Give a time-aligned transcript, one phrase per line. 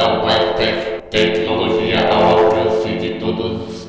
[0.00, 3.86] Portal Black tecnologia ao alcance de todos.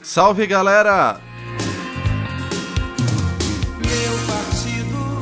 [0.00, 1.20] Salve galera!
[3.80, 5.20] Meu partido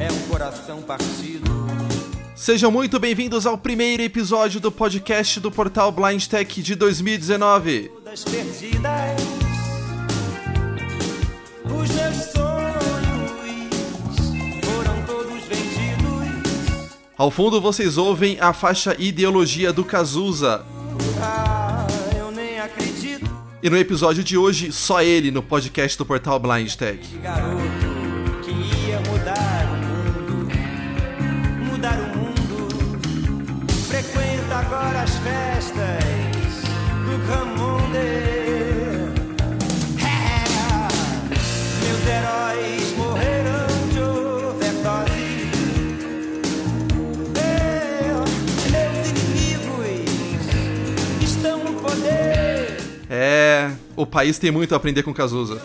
[0.00, 1.48] é um coração partido.
[2.34, 7.99] Sejam muito bem-vindos ao primeiro episódio do podcast do portal Blind Tech de 2019.
[8.10, 9.22] Das perdidas,
[11.64, 13.30] os meus sonhos
[14.64, 16.98] foram todos vendidos.
[17.16, 20.66] Ao fundo vocês ouvem a faixa Ideologia do Cazuza.
[21.22, 21.86] Ah,
[22.18, 23.30] eu nem acredito.
[23.62, 26.98] E no episódio de hoje, só ele no podcast do portal Blind Tech.
[27.22, 27.79] Garoto
[54.00, 55.60] o país tem muito a aprender com Cazuza.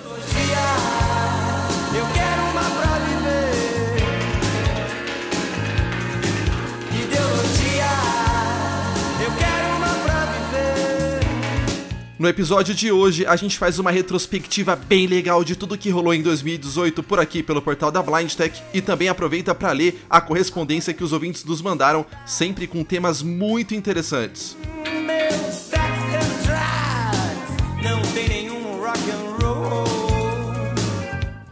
[12.17, 16.13] No episódio de hoje, a gente faz uma retrospectiva bem legal de tudo que rolou
[16.13, 20.19] em 2018 por aqui pelo portal da Blind Tech e também aproveita para ler a
[20.19, 24.57] correspondência que os ouvintes nos mandaram, sempre com temas muito interessantes.
[25.05, 25.44] Meu
[27.85, 29.85] não tem nenhum rock and roll.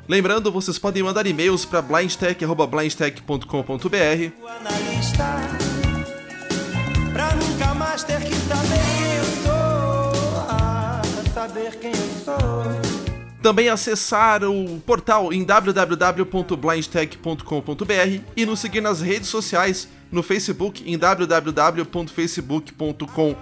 [0.08, 3.44] Lembrando, vocês podem mandar e-mails para blindtech@blindtech.com.br
[7.14, 9.54] pra nunca mais ter que saber quem eu sou.
[10.50, 11.02] Ah,
[11.34, 13.03] saber quem eu sou.
[13.44, 20.98] Também acessar o portal em www.blindtech.com.br e nos seguir nas redes sociais no Facebook em
[20.98, 23.36] www.facebook.com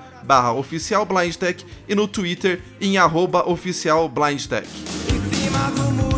[0.53, 4.67] oficialblindtech e no Twitter em oficialblindtech.
[5.07, 6.17] Em cima do muro,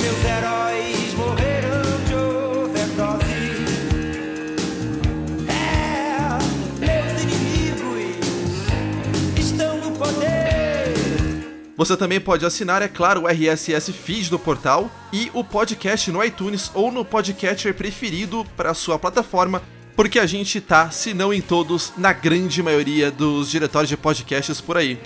[0.00, 0.75] meus heróis
[11.76, 16.24] Você também pode assinar, é claro, o RSS Feed do portal e o podcast no
[16.24, 19.62] iTunes ou no podcatcher preferido para sua plataforma,
[19.94, 24.58] porque a gente tá, se não em todos, na grande maioria dos diretórios de podcasts
[24.58, 24.98] por aí.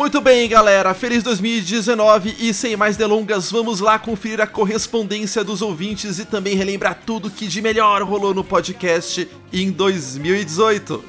[0.00, 5.60] Muito bem, galera, feliz 2019 e sem mais delongas, vamos lá conferir a correspondência dos
[5.60, 11.04] ouvintes e também relembrar tudo que de melhor rolou no podcast em 2018.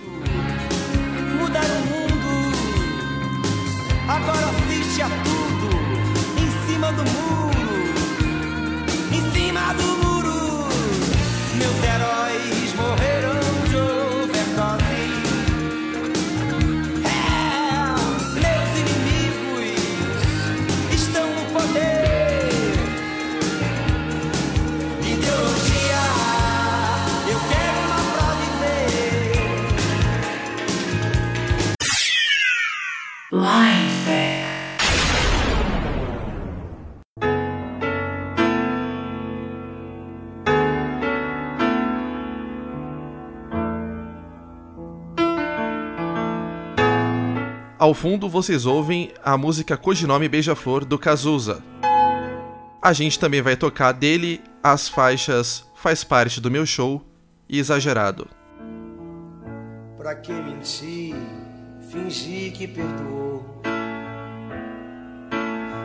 [1.40, 2.52] Mudar o mundo.
[4.10, 5.70] Agora assiste a tudo.
[6.38, 7.54] Em cima do muro.
[9.10, 10.68] Em cima do muro.
[11.56, 13.41] Meus heróis morreram
[33.32, 33.40] Ao
[47.94, 51.64] fundo vocês ouvem a música Codinome Beija-Flor do Cazuza.
[52.82, 57.02] A gente também vai tocar dele as faixas Faz Parte do Meu Show
[57.48, 58.28] e Exagerado.
[59.98, 61.16] Pra que mentir,
[61.92, 63.44] fingir que perdoou?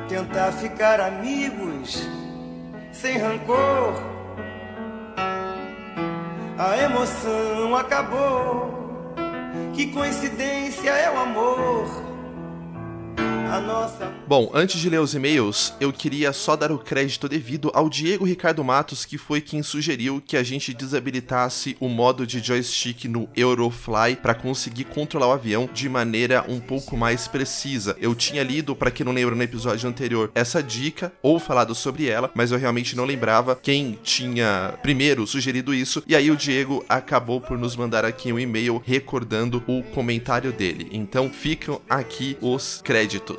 [0.09, 2.01] Tentar ficar amigos
[2.93, 3.95] sem rancor.
[6.57, 9.15] A emoção acabou.
[9.75, 12.16] Que coincidência é o amor.
[14.27, 18.25] Bom, antes de ler os e-mails, eu queria só dar o crédito devido ao Diego
[18.25, 23.29] Ricardo Matos, que foi quem sugeriu que a gente desabilitasse o modo de joystick no
[23.37, 27.97] Eurofly para conseguir controlar o avião de maneira um pouco mais precisa.
[28.01, 32.09] Eu tinha lido, para quem não lembra no episódio anterior, essa dica ou falado sobre
[32.09, 36.85] ela, mas eu realmente não lembrava quem tinha primeiro sugerido isso, e aí o Diego
[36.89, 40.89] acabou por nos mandar aqui um e-mail recordando o comentário dele.
[40.91, 43.36] Então ficam aqui os créditos.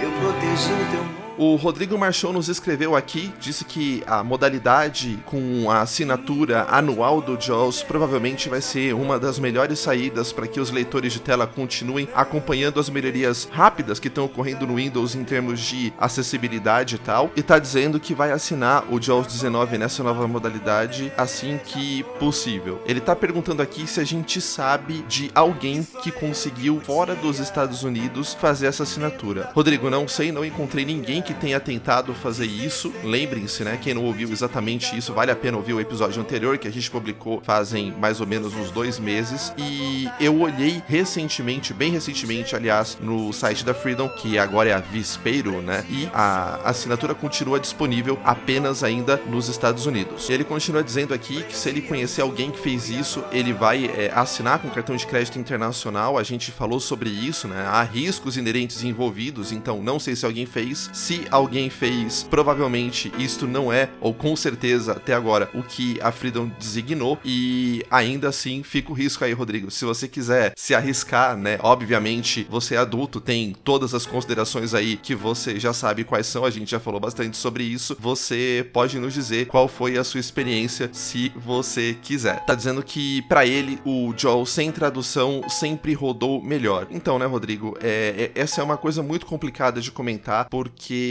[0.00, 1.21] Eu protegi o teu.
[1.38, 7.40] O Rodrigo Marchon nos escreveu aqui, disse que a modalidade com a assinatura anual do
[7.40, 12.06] JAWS provavelmente vai ser uma das melhores saídas para que os leitores de tela continuem
[12.14, 17.30] acompanhando as melhorias rápidas que estão ocorrendo no Windows em termos de acessibilidade e tal,
[17.34, 22.82] e tá dizendo que vai assinar o JAWS 19 nessa nova modalidade assim que possível.
[22.84, 27.84] Ele tá perguntando aqui se a gente sabe de alguém que conseguiu fora dos Estados
[27.84, 29.50] Unidos fazer essa assinatura.
[29.54, 32.92] Rodrigo, não sei, não encontrei ninguém que tenha tentado fazer isso.
[33.04, 33.78] Lembrem-se, né?
[33.80, 36.90] Quem não ouviu exatamente isso, vale a pena ouvir o episódio anterior que a gente
[36.90, 39.52] publicou fazem mais ou menos uns dois meses.
[39.56, 44.78] E eu olhei recentemente, bem recentemente, aliás, no site da Freedom, que agora é a
[44.78, 45.84] Vispeiro, né?
[45.88, 50.28] E a assinatura continua disponível apenas ainda nos Estados Unidos.
[50.28, 54.10] Ele continua dizendo aqui que se ele conhecer alguém que fez isso, ele vai é,
[54.14, 56.18] assinar com cartão de crédito internacional.
[56.18, 57.64] A gente falou sobre isso, né?
[57.66, 60.90] Há riscos inerentes envolvidos, então não sei se alguém fez.
[60.92, 66.12] Se alguém fez, provavelmente isto não é, ou com certeza até agora, o que a
[66.12, 67.18] Freedom designou.
[67.24, 69.70] E ainda assim fica o risco aí, Rodrigo.
[69.70, 71.58] Se você quiser se arriscar, né?
[71.62, 76.44] Obviamente você é adulto, tem todas as considerações aí que você já sabe quais são,
[76.44, 77.96] a gente já falou bastante sobre isso.
[78.00, 82.44] Você pode nos dizer qual foi a sua experiência se você quiser.
[82.44, 86.86] Tá dizendo que para ele o Joel sem tradução sempre rodou melhor.
[86.90, 91.01] Então, né, Rodrigo, é, é, essa é uma coisa muito complicada de comentar porque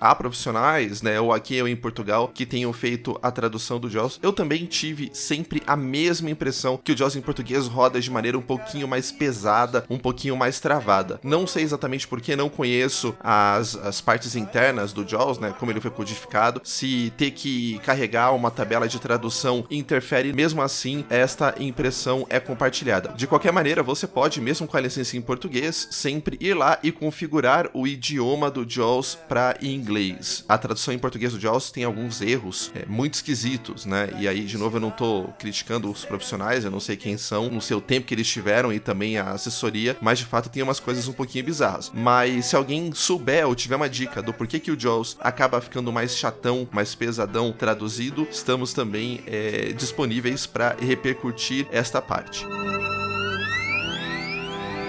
[0.00, 4.18] há profissionais, né, ou aqui ou em Portugal, que tenham feito a tradução do Jaws.
[4.22, 8.38] Eu também tive sempre a mesma impressão que o Jaws em português roda de maneira
[8.38, 11.20] um pouquinho mais pesada, um pouquinho mais travada.
[11.22, 15.80] Não sei exatamente porque não conheço as, as partes internas do Jaws, né, como ele
[15.80, 22.26] foi codificado, se ter que carregar uma tabela de tradução interfere, mesmo assim, esta impressão
[22.28, 23.10] é compartilhada.
[23.16, 26.90] De qualquer maneira, você pode, mesmo com a licença em português, sempre ir lá e
[26.92, 30.44] configurar o idioma do Jaws para inglês.
[30.48, 34.10] A tradução em português do Jaws tem alguns erros é, muito esquisitos, né?
[34.18, 37.48] E aí, de novo, eu não tô criticando os profissionais, eu não sei quem são,
[37.48, 40.80] no seu tempo que eles tiveram e também a assessoria, mas de fato tem umas
[40.80, 41.90] coisas um pouquinho bizarras.
[41.94, 45.92] Mas se alguém souber ou tiver uma dica do porquê que o Jaws acaba ficando
[45.92, 52.44] mais chatão, mais pesadão traduzido, estamos também é, disponíveis para repercutir esta parte.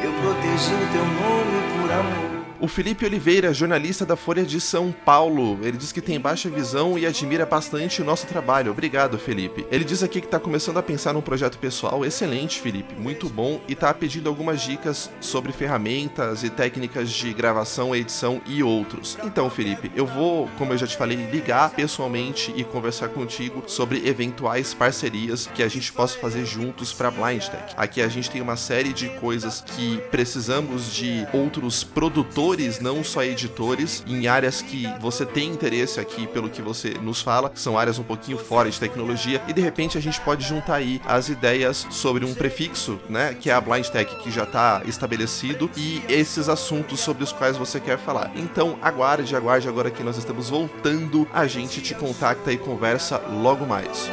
[0.04, 2.45] Eu protegi o teu nome por amor.
[2.66, 6.98] O Felipe Oliveira, jornalista da Folha de São Paulo, ele diz que tem baixa visão
[6.98, 8.72] e admira bastante o nosso trabalho.
[8.72, 9.68] Obrigado, Felipe.
[9.70, 12.04] Ele diz aqui que está começando a pensar num projeto pessoal.
[12.04, 13.62] Excelente, Felipe, muito bom.
[13.68, 19.16] E está pedindo algumas dicas sobre ferramentas e técnicas de gravação, edição e outros.
[19.24, 24.08] Então, Felipe, eu vou, como eu já te falei, ligar pessoalmente e conversar contigo sobre
[24.10, 27.76] eventuais parcerias que a gente possa fazer juntos para Blind Tech.
[27.78, 33.24] Aqui a gente tem uma série de coisas que precisamos de outros produtores não só
[33.24, 38.00] editores, em áreas que você tem interesse aqui, pelo que você nos fala, são áreas
[38.00, 41.88] um pouquinho fora de tecnologia, e de repente a gente pode juntar aí as ideias
[41.90, 46.50] sobre um prefixo, né, que é a Blind Tech, que já está estabelecido, e esses
[46.50, 48.32] assuntos sobre os quais você quer falar.
[48.36, 53.66] Então aguarde, aguarde agora que nós estamos voltando, a gente te contacta e conversa logo
[53.66, 54.10] mais.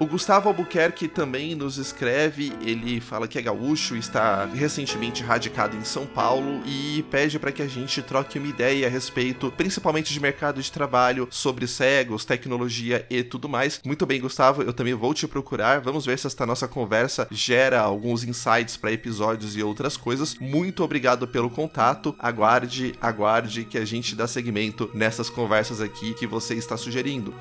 [0.00, 5.84] O Gustavo Albuquerque também nos escreve, ele fala que é gaúcho, está recentemente radicado em
[5.84, 10.18] São Paulo e pede para que a gente troque uma ideia a respeito, principalmente de
[10.18, 13.78] mercado de trabalho, sobre cegos, tecnologia e tudo mais.
[13.84, 15.82] Muito bem, Gustavo, eu também vou te procurar.
[15.82, 20.34] Vamos ver se esta nossa conversa gera alguns insights para episódios e outras coisas.
[20.40, 22.16] Muito obrigado pelo contato.
[22.18, 27.34] Aguarde, aguarde que a gente dá seguimento nessas conversas aqui que você está sugerindo.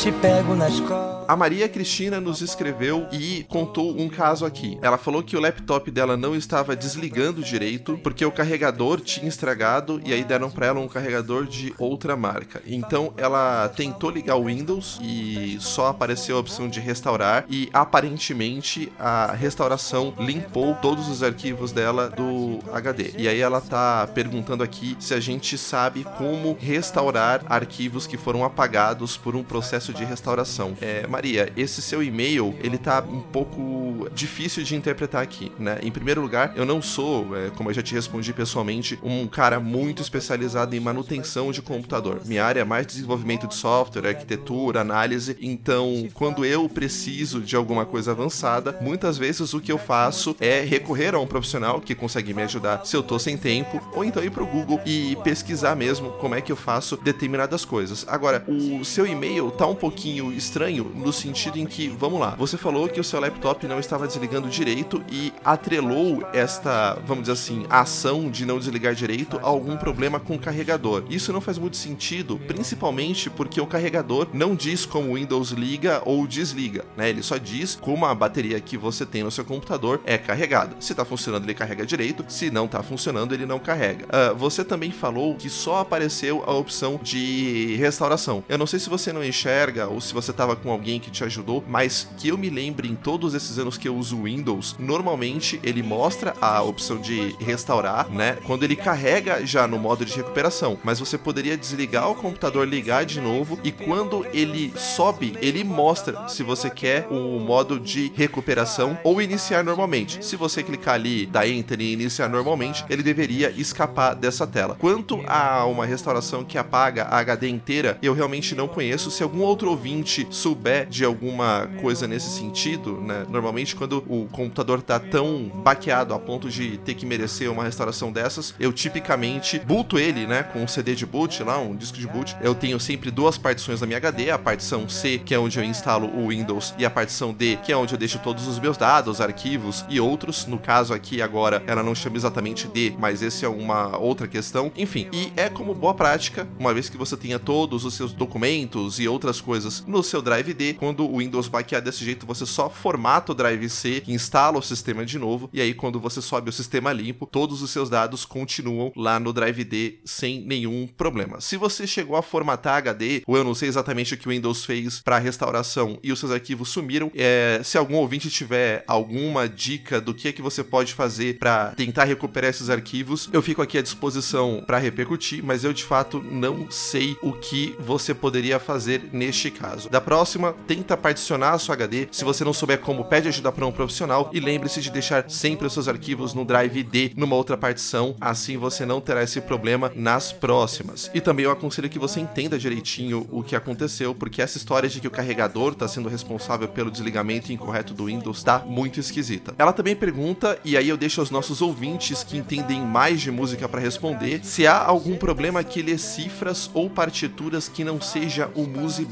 [0.00, 1.20] Te pego na escola.
[1.30, 4.76] A Maria Cristina nos escreveu e contou um caso aqui.
[4.82, 10.00] Ela falou que o laptop dela não estava desligando direito porque o carregador tinha estragado
[10.04, 12.60] e aí deram para ela um carregador de outra marca.
[12.66, 18.90] Então ela tentou ligar o Windows e só apareceu a opção de restaurar e aparentemente
[18.98, 23.12] a restauração limpou todos os arquivos dela do HD.
[23.16, 28.44] E aí ela tá perguntando aqui se a gente sabe como restaurar arquivos que foram
[28.44, 30.76] apagados por um processo de restauração.
[30.80, 35.78] É, Maria, esse seu e-mail, ele tá um pouco difícil de interpretar aqui, né?
[35.82, 39.60] Em primeiro lugar, eu não sou, é, como eu já te respondi pessoalmente, um cara
[39.60, 42.20] muito especializado em manutenção de computador.
[42.24, 45.36] Minha área é mais desenvolvimento de software, arquitetura, análise.
[45.40, 50.60] Então, quando eu preciso de alguma coisa avançada, muitas vezes o que eu faço é
[50.60, 54.22] recorrer a um profissional que consegue me ajudar se eu tô sem tempo, ou então
[54.22, 58.04] ir pro Google e pesquisar mesmo como é que eu faço determinadas coisas.
[58.08, 62.58] Agora, o seu e-mail tá um pouquinho estranho no sentido em que, vamos lá, você
[62.58, 67.64] falou que o seu laptop não estava desligando direito e atrelou esta, vamos dizer assim,
[67.70, 71.04] ação de não desligar direito a algum problema com o carregador.
[71.08, 76.02] Isso não faz muito sentido, principalmente porque o carregador não diz como o Windows liga
[76.04, 77.08] ou desliga, né?
[77.08, 80.76] Ele só diz como a bateria que você tem no seu computador é carregada.
[80.78, 84.04] Se está funcionando, ele carrega direito, se não está funcionando, ele não carrega.
[84.04, 88.44] Uh, você também falou que só apareceu a opção de restauração.
[88.48, 91.24] Eu não sei se você não enxerga ou se você estava com alguém que te
[91.24, 95.60] ajudou, mas que eu me lembre em todos esses anos que eu uso Windows, normalmente
[95.62, 98.38] ele mostra a opção de restaurar, né?
[98.46, 103.04] Quando ele carrega já no modo de recuperação, mas você poderia desligar o computador, ligar
[103.04, 108.98] de novo e quando ele sobe, ele mostra se você quer o modo de recuperação
[109.04, 110.24] ou iniciar normalmente.
[110.24, 114.76] Se você clicar ali, dar enter e iniciar normalmente, ele deveria escapar dessa tela.
[114.78, 119.10] Quanto a uma restauração que apaga a HD inteira, eu realmente não conheço.
[119.10, 123.26] Se algum outro ouvinte souber de alguma coisa nesse sentido, né?
[123.28, 128.12] Normalmente quando o computador tá tão baqueado a ponto de ter que merecer uma restauração
[128.12, 132.06] dessas, eu tipicamente booto ele, né, com um CD de boot lá, um disco de
[132.06, 132.36] boot.
[132.40, 135.64] Eu tenho sempre duas partições na minha HD, a partição C, que é onde eu
[135.64, 138.76] instalo o Windows, e a partição D, que é onde eu deixo todos os meus
[138.76, 140.46] dados, arquivos e outros.
[140.46, 144.72] No caso aqui agora, ela não chama exatamente D, mas esse é uma outra questão.
[144.76, 149.00] Enfim, e é como boa prática, uma vez que você tenha todos os seus documentos
[149.00, 152.68] e outras coisas no seu Drive D, quando o Windows baquear desse jeito, você só
[152.68, 156.52] formata o Drive C, instala o sistema de novo, e aí quando você sobe o
[156.52, 161.40] sistema limpo, todos os seus dados continuam lá no Drive D sem nenhum problema.
[161.40, 164.64] Se você chegou a formatar HD, ou eu não sei exatamente o que o Windows
[164.64, 170.00] fez para restauração e os seus arquivos sumiram, é, se algum ouvinte tiver alguma dica
[170.00, 173.78] do que é que você pode fazer para tentar recuperar esses arquivos, eu fico aqui
[173.78, 179.08] à disposição para repercutir, mas eu de fato não sei o que você poderia fazer
[179.30, 179.88] neste caso.
[179.88, 182.08] Da próxima, tenta particionar a sua HD.
[182.10, 185.68] Se você não souber como, pede ajuda para um profissional e lembre-se de deixar sempre
[185.68, 189.92] os seus arquivos no Drive D numa outra partição, assim você não terá esse problema
[189.94, 191.08] nas próximas.
[191.14, 195.00] E também eu aconselho que você entenda direitinho o que aconteceu, porque essa história de
[195.00, 199.54] que o carregador está sendo responsável pelo desligamento incorreto do Windows está muito esquisita.
[199.56, 203.68] Ela também pergunta, e aí eu deixo aos nossos ouvintes que entendem mais de música
[203.68, 208.66] para responder, se há algum problema que lê cifras ou partituras que não seja o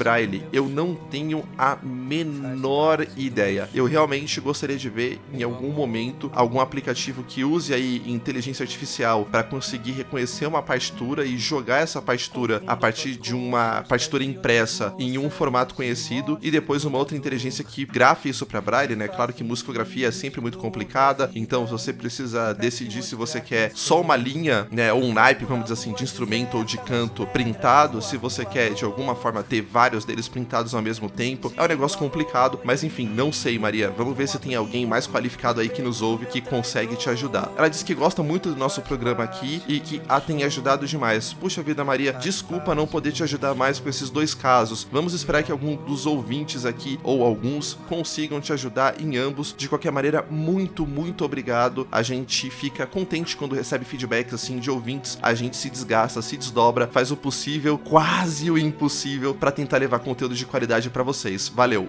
[0.09, 0.43] Muse Braille.
[0.51, 3.69] Eu não tenho a menor ideia.
[3.75, 9.27] Eu realmente gostaria de ver em algum momento algum aplicativo que use aí inteligência artificial
[9.31, 14.95] para conseguir reconhecer uma partitura e jogar essa partitura a partir de uma partitura impressa
[14.99, 19.09] em um formato conhecido e depois uma outra inteligência que grafe isso para Braille, né?
[19.09, 24.01] Claro que musicografia é sempre muito complicada, então você precisa decidir se você quer só
[24.01, 28.01] uma linha, né, ou um naipe, vamos dizer assim, de instrumento ou de canto printado,
[28.01, 31.53] se você quer de alguma forma ter vários deles printados ao mesmo tempo.
[31.57, 33.91] É um negócio complicado, mas enfim, não sei, Maria.
[33.91, 37.51] Vamos ver se tem alguém mais qualificado aí que nos ouve que consegue te ajudar.
[37.57, 41.33] Ela diz que gosta muito do nosso programa aqui e que a tem ajudado demais.
[41.33, 44.87] Puxa vida, Maria, desculpa não poder te ajudar mais com esses dois casos.
[44.93, 49.55] Vamos esperar que algum dos ouvintes aqui ou alguns consigam te ajudar em ambos.
[49.57, 51.89] De qualquer maneira, muito, muito obrigado.
[51.91, 55.19] A gente fica contente quando recebe feedbacks assim de ouvintes.
[55.23, 59.88] A gente se desgasta, se desdobra, faz o possível, quase o impossível para tentar levar
[59.97, 61.49] conteúdo de qualidade para vocês.
[61.49, 61.89] Valeu.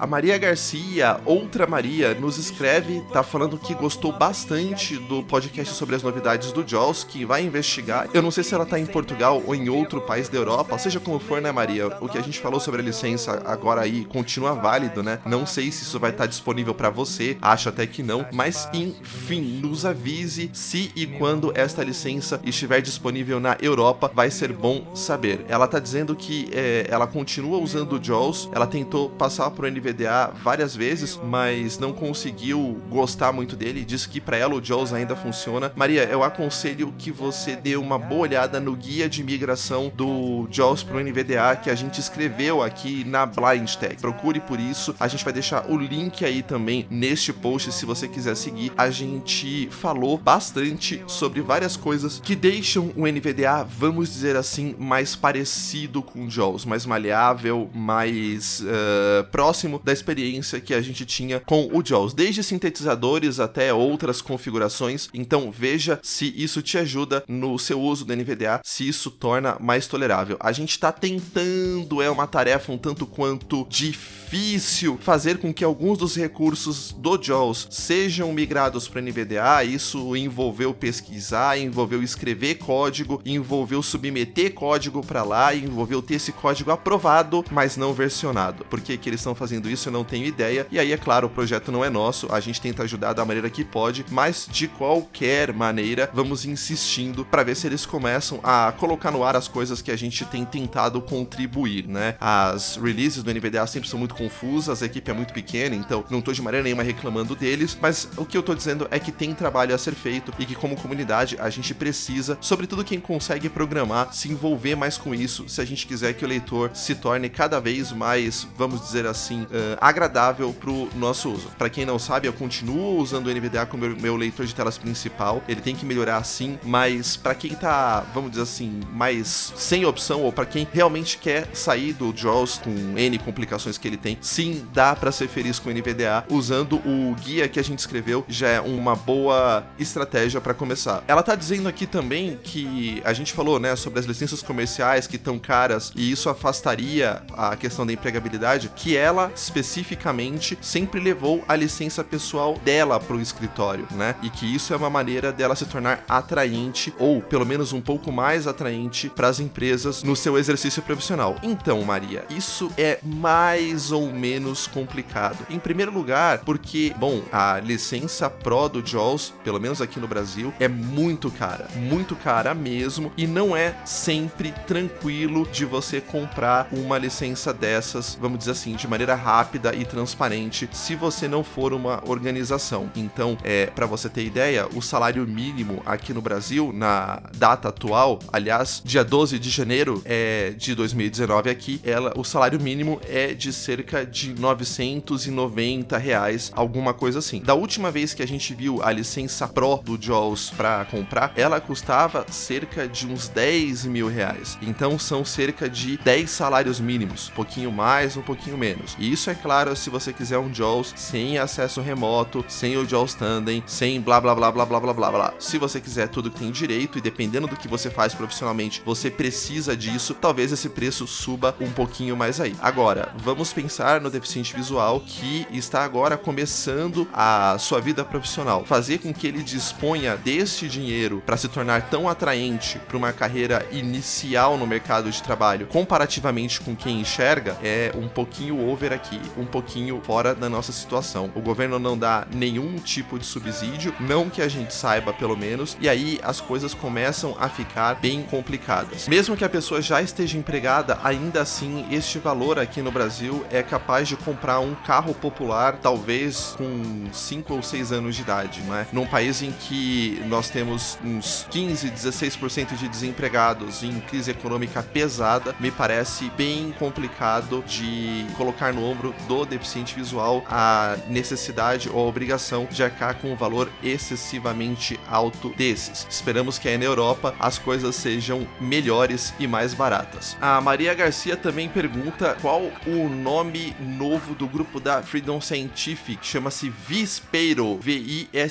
[0.00, 5.96] A Maria Garcia, outra Maria, nos escreve, tá falando que gostou bastante do podcast sobre
[5.96, 8.08] as novidades do Jaws, que vai investigar.
[8.14, 11.00] Eu não sei se ela tá em Portugal ou em outro país da Europa, seja
[11.00, 11.88] como for, né, Maria?
[12.00, 15.18] O que a gente falou sobre a licença agora aí continua válido, né?
[15.26, 19.58] Não sei se isso vai estar disponível para você, acho até que não, mas enfim,
[19.60, 25.44] nos avise se e quando esta licença estiver disponível na Europa, vai ser bom saber.
[25.48, 30.32] Ela tá dizendo que é, ela continua usando o Jaws, ela tentou passar pro NVDA
[30.42, 33.84] várias vezes, mas não conseguiu gostar muito dele.
[33.84, 35.72] Diz que para ela o JAWS ainda funciona.
[35.74, 40.82] Maria, eu aconselho que você dê uma boa olhada no guia de migração do JAWS
[40.82, 43.96] pro NVDA que a gente escreveu aqui na Blind Tech.
[43.96, 44.94] Procure por isso.
[45.00, 48.72] A gente vai deixar o link aí também neste post se você quiser seguir.
[48.76, 55.16] A gente falou bastante sobre várias coisas que deixam o NVDA, vamos dizer assim, mais
[55.16, 61.40] parecido com o JAWS, mais maleável, mais uh, próximo da experiência que a gente tinha
[61.40, 65.08] com o JAWS, desde sintetizadores até outras configurações.
[65.12, 69.86] Então veja se isso te ajuda no seu uso do NVDA, se isso torna mais
[69.86, 70.36] tolerável.
[70.40, 75.98] A gente está tentando, é uma tarefa um tanto quanto difícil fazer com que alguns
[75.98, 79.64] dos recursos do JAWS sejam migrados para NVDA.
[79.64, 86.70] Isso envolveu pesquisar, envolveu escrever código, envolveu submeter código para lá, envolveu ter esse código
[86.70, 88.64] aprovado, mas não versionado.
[88.64, 89.88] Por que, que eles estão fazendo isso?
[89.88, 90.66] Eu não tenho ideia.
[90.70, 93.50] E aí, é claro, o projeto não é nosso, a gente tenta ajudar da maneira
[93.50, 99.10] que pode, mas de qualquer maneira, vamos insistindo para ver se eles começam a colocar
[99.10, 102.16] no ar as coisas que a gente tem tentado contribuir, né?
[102.20, 106.20] As releases do NVDA sempre são muito confusas, a equipe é muito pequena, então não
[106.20, 109.34] tô de maneira nenhuma reclamando deles, mas o que eu tô dizendo é que tem
[109.34, 114.12] trabalho a ser feito e que como comunidade a gente precisa, sobretudo quem consegue programar,
[114.12, 117.60] se envolver mais com isso, se a gente quiser que o leitor se torne cada
[117.60, 121.50] vez mais, vamos dizer assim, uh, agradável pro nosso uso.
[121.58, 124.78] Para quem não sabe, eu continuo usando o NVDA como meu, meu leitor de telas
[124.78, 129.84] principal, ele tem que melhorar sim, mas para quem tá, vamos dizer assim, mais sem
[129.84, 134.18] opção ou para quem realmente quer sair do JAWS com N complicações que ele tem,
[134.20, 138.24] sim, dá para ser feliz com o NVDA usando o guia que a gente escreveu,
[138.28, 141.02] já é uma boa estratégia para começar.
[141.06, 145.16] Ela tá dizendo aqui também que a gente falou, né, sobre as licenças comerciais que
[145.16, 151.56] estão caras e isso afastaria a questão da empregabilidade, que ela especificamente sempre levou a
[151.56, 154.14] licença pessoal dela pro escritório, né?
[154.22, 158.12] E que isso é uma maneira dela se tornar atraente ou pelo menos um pouco
[158.12, 161.36] mais atraente para as empresas no seu exercício profissional.
[161.42, 165.46] Então, Maria, isso é mais ou menos complicado.
[165.48, 170.52] Em primeiro lugar, porque, bom, a licença Pro do JAWS, pelo menos aqui no Brasil,
[170.60, 176.98] é muito cara, muito cara mesmo, e não é sempre tranquilo de você comprar uma
[176.98, 179.37] licença dessas, vamos dizer assim, de maneira rápida
[179.74, 182.90] e transparente, se você não for uma organização.
[182.96, 188.18] Então, é, para você ter ideia, o salário mínimo aqui no Brasil, na data atual,
[188.32, 193.52] aliás, dia 12 de janeiro é, de 2019 aqui, ela, o salário mínimo é de
[193.52, 197.40] cerca de 990 reais, alguma coisa assim.
[197.40, 201.60] Da última vez que a gente viu a licença Pro do JAWS para comprar, ela
[201.60, 204.58] custava cerca de uns 10 mil reais.
[204.62, 208.96] Então são cerca de 10 salários mínimos, um pouquinho mais, um pouquinho menos.
[208.98, 213.14] E isso é claro se você quiser um JAWS sem acesso remoto, sem o JAWS
[213.14, 215.34] Tandem, sem blá blá blá blá blá blá blá blá.
[215.38, 219.10] Se você quiser tudo que tem direito e dependendo do que você faz profissionalmente, você
[219.10, 222.54] precisa disso, talvez esse preço suba um pouquinho mais aí.
[222.60, 228.64] Agora, vamos pensar no deficiente visual que está agora começando a sua vida profissional.
[228.64, 233.66] Fazer com que ele disponha deste dinheiro para se tornar tão atraente para uma carreira
[233.70, 239.44] inicial no mercado de trabalho, comparativamente com quem enxerga, é um pouquinho over aqui, um
[239.44, 241.30] pouquinho fora da nossa situação.
[241.34, 245.76] O governo não dá nenhum tipo de subsídio, não que a gente saiba pelo menos,
[245.80, 249.06] e aí as coisas começam a ficar bem complicadas.
[249.08, 253.62] Mesmo que a pessoa já esteja empregada, ainda assim este valor aqui no Brasil é
[253.62, 258.74] capaz de comprar um carro popular, talvez com 5 ou 6 anos de idade, não
[258.74, 258.86] é?
[258.92, 265.54] Num país em que nós temos uns 15, 16% de desempregados em crise econômica pesada,
[265.60, 272.08] me parece bem complicado de colocar no ombro do deficiente visual a necessidade ou a
[272.08, 276.06] obrigação de arcar com um valor excessivamente alto desses.
[276.10, 280.36] Esperamos que aí na Europa as coisas sejam melhores e mais baratas.
[280.40, 286.68] A Maria Garcia também pergunta qual o nome novo do grupo da Freedom Scientific, chama-se
[286.68, 288.48] Vispero, V-I-S-P-E-R-O.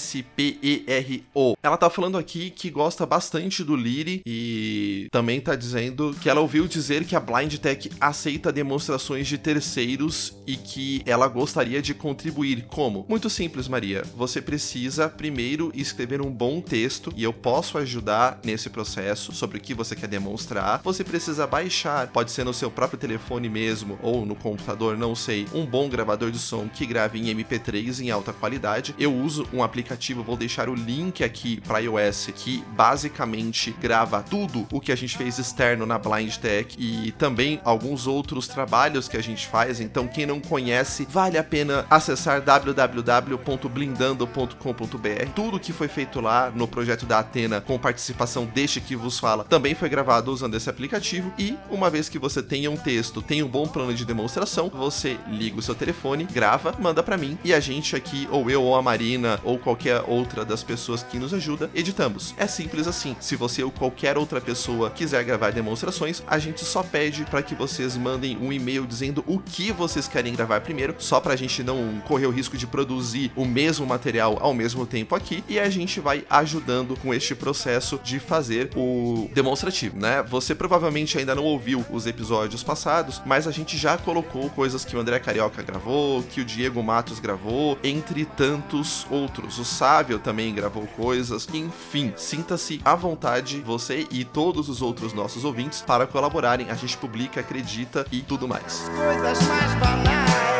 [1.61, 6.41] Ela tá falando aqui que gosta bastante do Liri e também tá dizendo que ela
[6.41, 11.93] ouviu dizer que a Blind Tech aceita demonstrações de terceiros e que ela gostaria de
[11.93, 12.65] contribuir.
[12.69, 13.05] Como?
[13.09, 14.03] Muito simples, Maria.
[14.15, 19.61] Você precisa primeiro escrever um bom texto e eu posso ajudar nesse processo sobre o
[19.61, 20.81] que você quer demonstrar.
[20.83, 25.45] Você precisa baixar, pode ser no seu próprio telefone mesmo ou no computador, não sei,
[25.53, 28.95] um bom gravador de som que grave em MP3 em alta qualidade.
[28.97, 34.65] Eu uso um aplicativo, vou deixar o link aqui para iOS que basicamente grava tudo
[34.71, 39.17] o que a gente fez externo na Blind Tech e também alguns outros trabalhos que
[39.17, 39.81] a gente faz.
[39.81, 45.31] Então, quem não conhece, vale a pena acessar www.blindando.com.br.
[45.35, 49.43] Tudo que foi feito lá no projeto da Atena com participação deste que vos fala
[49.43, 53.43] também foi gravado usando esse aplicativo e uma vez que você tenha um texto, tem
[53.43, 57.53] um bom plano de demonstração, você liga o seu telefone, grava, manda para mim e
[57.53, 61.33] a gente aqui, ou eu ou a Marina ou qualquer outra das pessoas que nos
[61.33, 62.33] ajuda, editamos.
[62.37, 63.15] É simples assim.
[63.19, 67.55] Se você ou qualquer outra pessoa quiser gravar demonstrações, a gente só pede para que
[67.55, 71.63] vocês mandem um e-mail dizendo o que vocês querem querem gravar primeiro, só pra gente
[71.63, 75.69] não correr o risco de produzir o mesmo material ao mesmo tempo aqui, e a
[75.69, 80.23] gente vai ajudando com este processo de fazer o demonstrativo, né?
[80.23, 84.95] Você provavelmente ainda não ouviu os episódios passados, mas a gente já colocou coisas que
[84.95, 89.59] o André Carioca gravou, que o Diego Matos gravou, entre tantos outros.
[89.59, 95.45] O Sávio também gravou coisas, enfim, sinta-se à vontade, você e todos os outros nossos
[95.45, 96.69] ouvintes, para colaborarem.
[96.69, 98.89] A gente publica, acredita e tudo mais.
[98.95, 100.56] Coisas mais alive.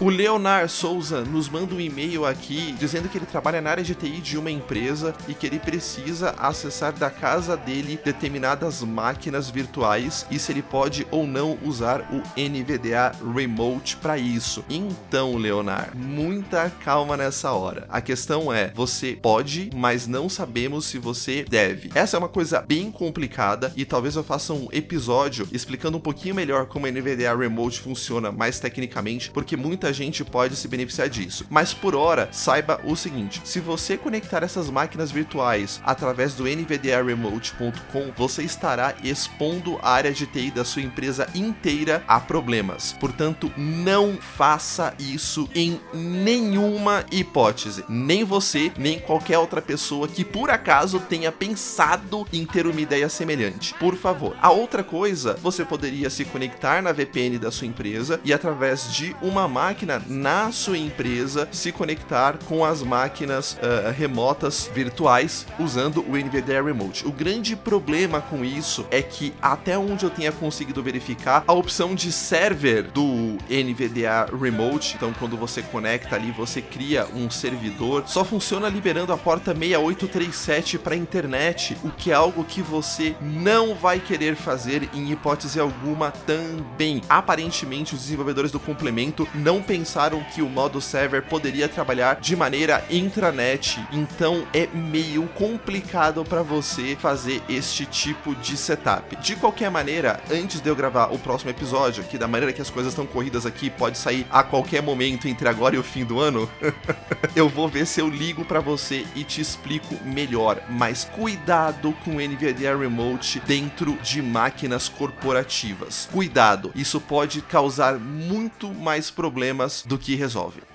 [0.00, 3.94] O Leonard Souza nos manda um e-mail aqui dizendo que ele trabalha na área de
[3.94, 10.24] TI de uma empresa e que ele precisa acessar da casa dele determinadas máquinas virtuais
[10.30, 14.64] e se ele pode ou não usar o NVDA Remote para isso.
[14.70, 17.84] Então, Leonard, muita calma nessa hora.
[17.90, 21.90] A questão é, você pode, mas não sabemos se você deve.
[21.94, 26.34] Essa é uma coisa bem complicada e talvez eu faça um episódio explicando um pouquinho
[26.34, 31.46] melhor como o NVDA Remote funciona mais tecnicamente, porque muita gente pode se beneficiar disso.
[31.50, 38.12] Mas por hora, saiba o seguinte: se você conectar essas máquinas virtuais através do nvdaremote.com,
[38.16, 42.94] você estará expondo a área de TI da sua empresa inteira a problemas.
[42.98, 47.84] Portanto, não faça isso em nenhuma hipótese.
[47.88, 53.08] Nem você, nem qualquer outra pessoa que por acaso tenha pensado em ter uma ideia
[53.08, 53.74] semelhante.
[53.74, 54.36] Por favor.
[54.40, 59.14] A outra coisa, você poderia se conectar na VPN da sua empresa e através de
[59.20, 66.16] uma máquina na sua empresa se conectar com as máquinas uh, remotas virtuais usando o
[66.16, 67.06] NVDA Remote.
[67.06, 71.94] O grande problema com isso é que até onde eu tenha conseguido verificar, a opção
[71.94, 78.24] de server do NVDA Remote, então quando você conecta ali, você cria um servidor, só
[78.24, 84.00] funciona liberando a porta 6837 para internet, o que é algo que você não vai
[84.00, 87.02] querer fazer em hipótese alguma também.
[87.08, 92.84] Aparentemente, os desenvolvedores do complemento não pensaram que o modo server poderia trabalhar de maneira
[92.90, 99.14] intranet, então é meio complicado para você fazer este tipo de setup.
[99.14, 102.68] De qualquer maneira, antes de eu gravar o próximo episódio, que da maneira que as
[102.68, 106.18] coisas estão corridas aqui pode sair a qualquer momento entre agora e o fim do
[106.18, 106.50] ano,
[107.36, 110.60] eu vou ver se eu ligo para você e te explico melhor.
[110.68, 116.08] Mas cuidado com o NVIDIA Remote dentro de máquinas corporativas.
[116.10, 120.69] Cuidado, isso pode causar muito mais problemas do que resolve.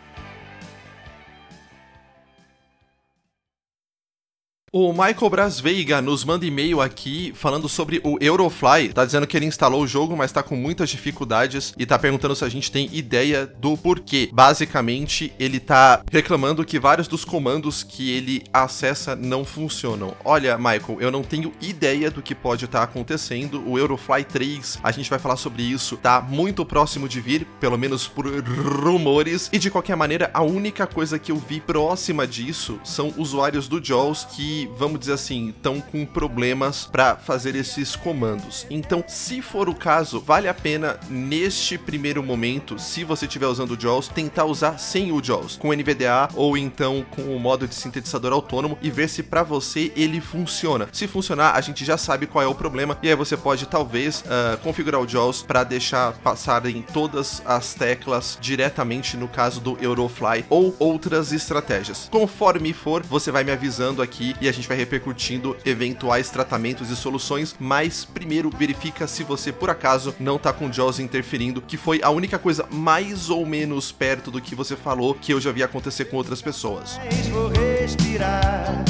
[4.78, 8.92] O Michael Brasveiga nos manda e-mail aqui falando sobre o Eurofly.
[8.92, 12.36] Tá dizendo que ele instalou o jogo, mas tá com muitas dificuldades e tá perguntando
[12.36, 14.30] se a gente tem ideia do porquê.
[14.34, 20.14] Basicamente, ele tá reclamando que vários dos comandos que ele acessa não funcionam.
[20.26, 23.64] Olha, Michael, eu não tenho ideia do que pode estar tá acontecendo.
[23.66, 27.78] O Eurofly 3, a gente vai falar sobre isso, tá muito próximo de vir, pelo
[27.78, 29.50] menos por rumores.
[29.54, 33.82] E de qualquer maneira, a única coisa que eu vi próxima disso são usuários do
[33.82, 38.66] JAWS que vamos dizer assim, estão com problemas para fazer esses comandos.
[38.70, 43.72] Então, se for o caso, vale a pena neste primeiro momento, se você estiver usando
[43.72, 47.76] o JAWS, tentar usar sem o JAWS, com NVDA ou então com o modo de
[47.76, 50.88] sintetizador autônomo e ver se para você ele funciona.
[50.92, 54.22] Se funcionar, a gente já sabe qual é o problema e aí você pode talvez
[54.22, 60.46] uh, configurar o JAWS para deixar passarem todas as teclas diretamente no caso do Eurofly
[60.50, 62.08] ou outras estratégias.
[62.12, 66.96] Conforme for, você vai me avisando aqui e a gente vai repercutindo eventuais tratamentos e
[66.96, 71.78] soluções, mas primeiro verifica se você por acaso não tá com o JAWS interferindo, que
[71.78, 75.52] foi a única coisa mais ou menos perto do que você falou que eu já
[75.52, 77.00] vi acontecer com outras pessoas.
[77.32, 78.86] Vou respirar.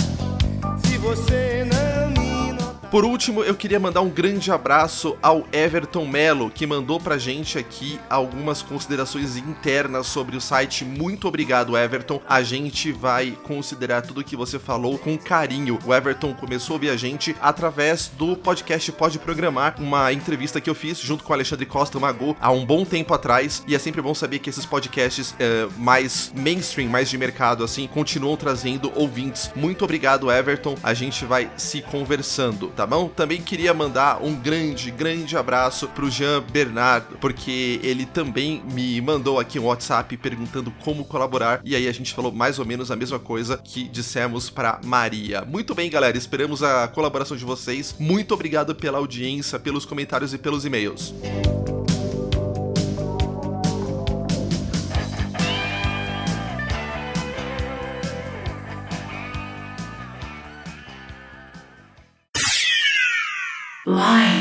[0.83, 1.84] Se você não.
[2.95, 7.57] Por último, eu queria mandar um grande abraço ao Everton Melo, que mandou pra gente
[7.57, 10.85] aqui algumas considerações internas sobre o site.
[10.85, 12.21] Muito obrigado, Everton.
[12.25, 15.77] A gente vai considerar tudo que você falou com carinho.
[15.85, 20.69] O Everton começou a ouvir a gente através do podcast Pode Programar, uma entrevista que
[20.69, 23.61] eu fiz junto com o Alexandre Costa Mago há um bom tempo atrás.
[23.67, 27.87] E é sempre bom saber que esses podcasts eh, mais mainstream, mais de mercado, assim,
[27.87, 29.51] continuam trazendo ouvintes.
[29.53, 30.77] Muito obrigado, Everton.
[30.81, 33.07] A gente vai se conversando, tá bom?
[33.07, 39.39] Também queria mandar um grande, grande abraço pro Jean Bernard, porque ele também me mandou
[39.39, 41.61] aqui um WhatsApp perguntando como colaborar.
[41.63, 45.43] E aí a gente falou mais ou menos a mesma coisa que dissemos para Maria.
[45.45, 47.95] Muito bem, galera, esperamos a colaboração de vocês.
[47.99, 51.13] Muito obrigado pela audiência, pelos comentários e pelos e-mails.
[64.05, 64.34] Faz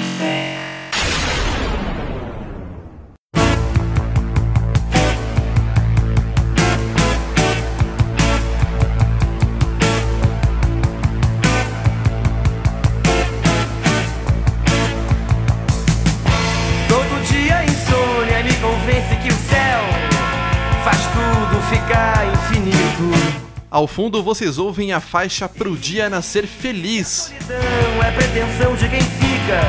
[23.74, 27.34] Ao fundo vocês ouvem a faixa Pro Dia Nascer Feliz.
[27.50, 29.60] É pretensão de quem fica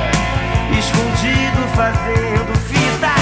[0.78, 3.16] escondido fazendo fita.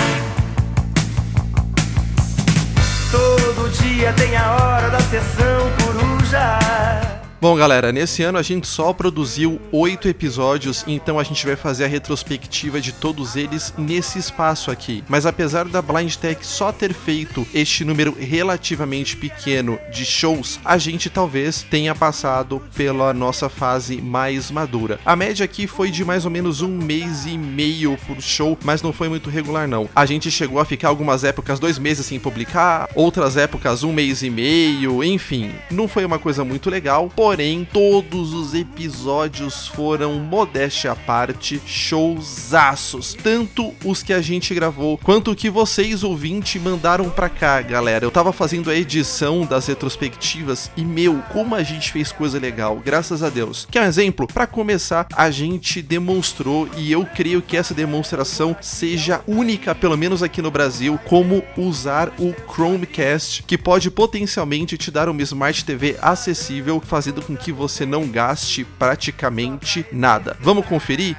[3.10, 7.13] Todo dia tem a hora da sessão coruja.
[7.44, 11.84] Bom, galera, nesse ano a gente só produziu oito episódios, então a gente vai fazer
[11.84, 15.04] a retrospectiva de todos eles nesse espaço aqui.
[15.10, 20.78] Mas apesar da Blind Tech só ter feito este número relativamente pequeno de shows, a
[20.78, 24.98] gente talvez tenha passado pela nossa fase mais madura.
[25.06, 28.82] A média aqui foi de mais ou menos um mês e meio por show, mas
[28.82, 29.90] não foi muito regular não.
[29.94, 34.24] A gente chegou a ficar algumas épocas dois meses sem publicar, outras épocas um mês
[34.24, 37.12] e meio, enfim, não foi uma coisa muito legal.
[37.14, 37.33] Porém,
[37.66, 43.16] todos os episódios foram, modéstia à parte, showzaços.
[43.16, 48.06] Tanto os que a gente gravou, quanto o que vocês, ouvinte, mandaram pra cá, galera.
[48.06, 52.80] Eu tava fazendo a edição das retrospectivas e, meu, como a gente fez coisa legal,
[52.86, 53.68] graças a Deus.
[53.72, 54.28] Quer um exemplo?
[54.28, 60.22] Para começar, a gente demonstrou, e eu creio que essa demonstração seja única, pelo menos
[60.22, 65.98] aqui no Brasil, como usar o Chromecast, que pode potencialmente te dar uma Smart TV
[66.00, 70.38] acessível, fazendo com que você não gaste praticamente nada.
[70.40, 71.18] Vamos conferir?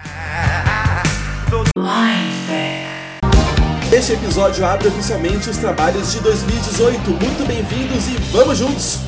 [3.92, 7.10] Este episódio abre oficialmente os trabalhos de 2018.
[7.10, 8.98] Muito bem-vindos e vamos juntos!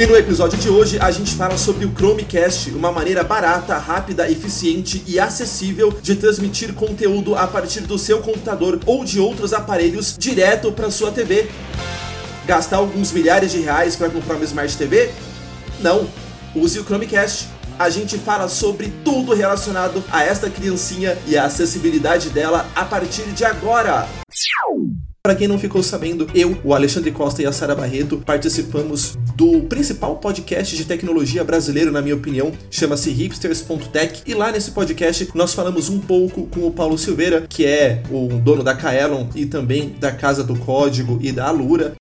[0.00, 4.30] E no episódio de hoje a gente fala sobre o Chromecast, uma maneira barata, rápida,
[4.30, 10.16] eficiente e acessível de transmitir conteúdo a partir do seu computador ou de outros aparelhos
[10.16, 11.50] direto para sua TV.
[12.46, 15.12] Gastar alguns milhares de reais para comprar uma Smart TV?
[15.80, 16.08] Não.
[16.54, 17.48] Use o Chromecast.
[17.78, 23.24] A gente fala sobre tudo relacionado a esta criancinha e a acessibilidade dela a partir
[23.32, 24.06] de agora.
[25.22, 29.60] Para quem não ficou sabendo, eu, o Alexandre Costa e a Sara Barreto participamos do
[29.64, 34.22] principal podcast de tecnologia brasileiro, na minha opinião, chama-se hipsters.tech.
[34.26, 38.28] E lá nesse podcast nós falamos um pouco com o Paulo Silveira, que é o
[38.38, 41.92] dono da Kaelon e também da Casa do Código e da Alura.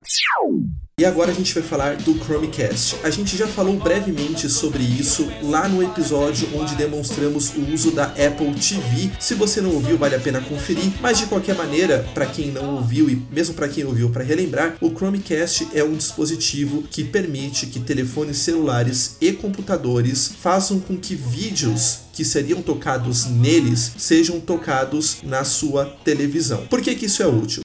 [1.00, 2.98] E agora a gente vai falar do Chromecast.
[3.06, 8.08] A gente já falou brevemente sobre isso lá no episódio onde demonstramos o uso da
[8.08, 9.10] Apple TV.
[9.18, 10.92] Se você não ouviu, vale a pena conferir.
[11.00, 14.76] Mas de qualquer maneira, para quem não ouviu e mesmo para quem ouviu para relembrar,
[14.82, 21.16] o Chromecast é um dispositivo que permite que telefones celulares e computadores façam com que
[21.16, 26.68] vídeos que seriam tocados neles sejam tocados na sua televisão.
[26.68, 27.62] Por que, que isso é útil?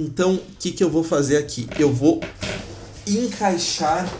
[0.00, 1.68] Então, o que, que eu vou fazer aqui?
[1.78, 2.22] Eu vou
[3.06, 4.10] encaixar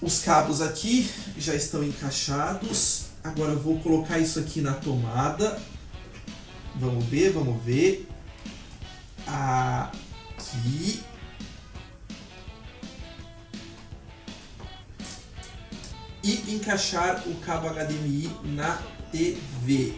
[0.00, 3.08] os cabos aqui, já estão encaixados.
[3.22, 5.60] Agora eu vou colocar isso aqui na tomada.
[6.76, 8.08] Vamos ver, vamos ver.
[9.26, 11.02] Aqui.
[16.22, 18.78] E encaixar o cabo HDMI na
[19.10, 19.94] TV.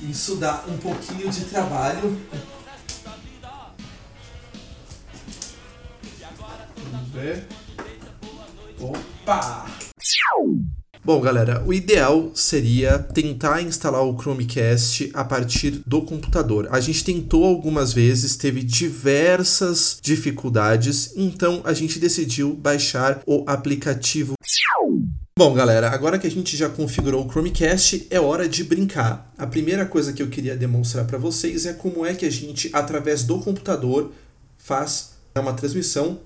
[0.00, 2.20] Isso dá um pouquinho de trabalho.
[6.90, 7.46] Vamos ver.
[8.78, 9.66] Opa!
[11.06, 16.66] Bom, galera, o ideal seria tentar instalar o Chromecast a partir do computador.
[16.72, 24.34] A gente tentou algumas vezes, teve diversas dificuldades, então a gente decidiu baixar o aplicativo
[25.38, 29.32] Bom, galera, agora que a gente já configurou o Chromecast, é hora de brincar.
[29.38, 32.68] A primeira coisa que eu queria demonstrar para vocês é como é que a gente,
[32.72, 34.10] através do computador,
[34.58, 36.18] faz uma transmissão.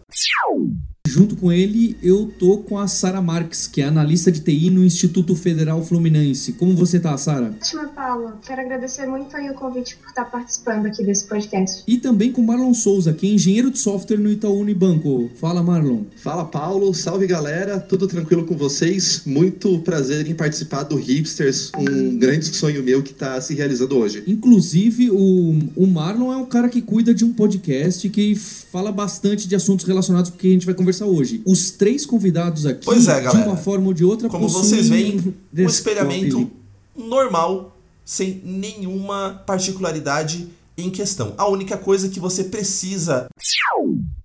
[1.10, 4.84] Junto com ele, eu tô com a Sara Marques, que é analista de TI no
[4.84, 6.52] Instituto Federal Fluminense.
[6.52, 7.46] Como você tá, Sara?
[7.46, 8.34] Ótima, Paulo.
[8.46, 11.82] Quero agradecer muito aí o convite por estar participando aqui desse podcast.
[11.84, 15.28] E também com Marlon Souza, que é engenheiro de software no Itaú Unibanco.
[15.34, 16.04] Fala, Marlon.
[16.14, 16.94] Fala, Paulo.
[16.94, 17.80] Salve, galera.
[17.80, 19.22] Tudo tranquilo com vocês?
[19.26, 24.22] Muito prazer em participar do Hipsters, um grande sonho meu que está se realizando hoje.
[24.28, 29.48] Inclusive, o, o Marlon é um cara que cuida de um podcast que fala bastante
[29.48, 31.42] de assuntos relacionados com o que a gente vai conversar hoje.
[31.46, 33.42] Os três convidados aqui, Pois é, galera.
[33.44, 36.50] de uma forma ou de outra, Como vocês veem, um espelhamento
[36.96, 41.34] normal, sem nenhuma particularidade em questão.
[41.36, 43.26] A única coisa que você precisa.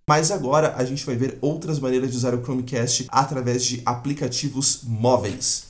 [0.08, 4.82] Mas agora a gente vai ver outras maneiras de usar o Chromecast através de aplicativos
[4.84, 5.68] móveis.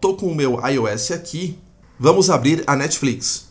[0.00, 1.58] Tô com o meu iOS aqui.
[1.98, 3.48] Vamos abrir a Netflix.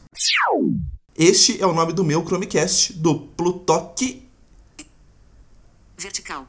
[1.18, 4.27] Este é o nome do meu Chromecast, do Plutoque
[5.98, 6.48] Vertical.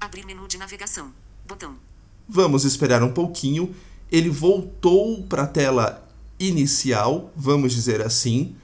[0.00, 1.12] Abrir menu de navegação.
[1.46, 1.78] Botão.
[2.26, 3.74] Vamos esperar um pouquinho.
[4.10, 6.08] Ele voltou para a tela
[6.40, 8.56] inicial, vamos dizer assim.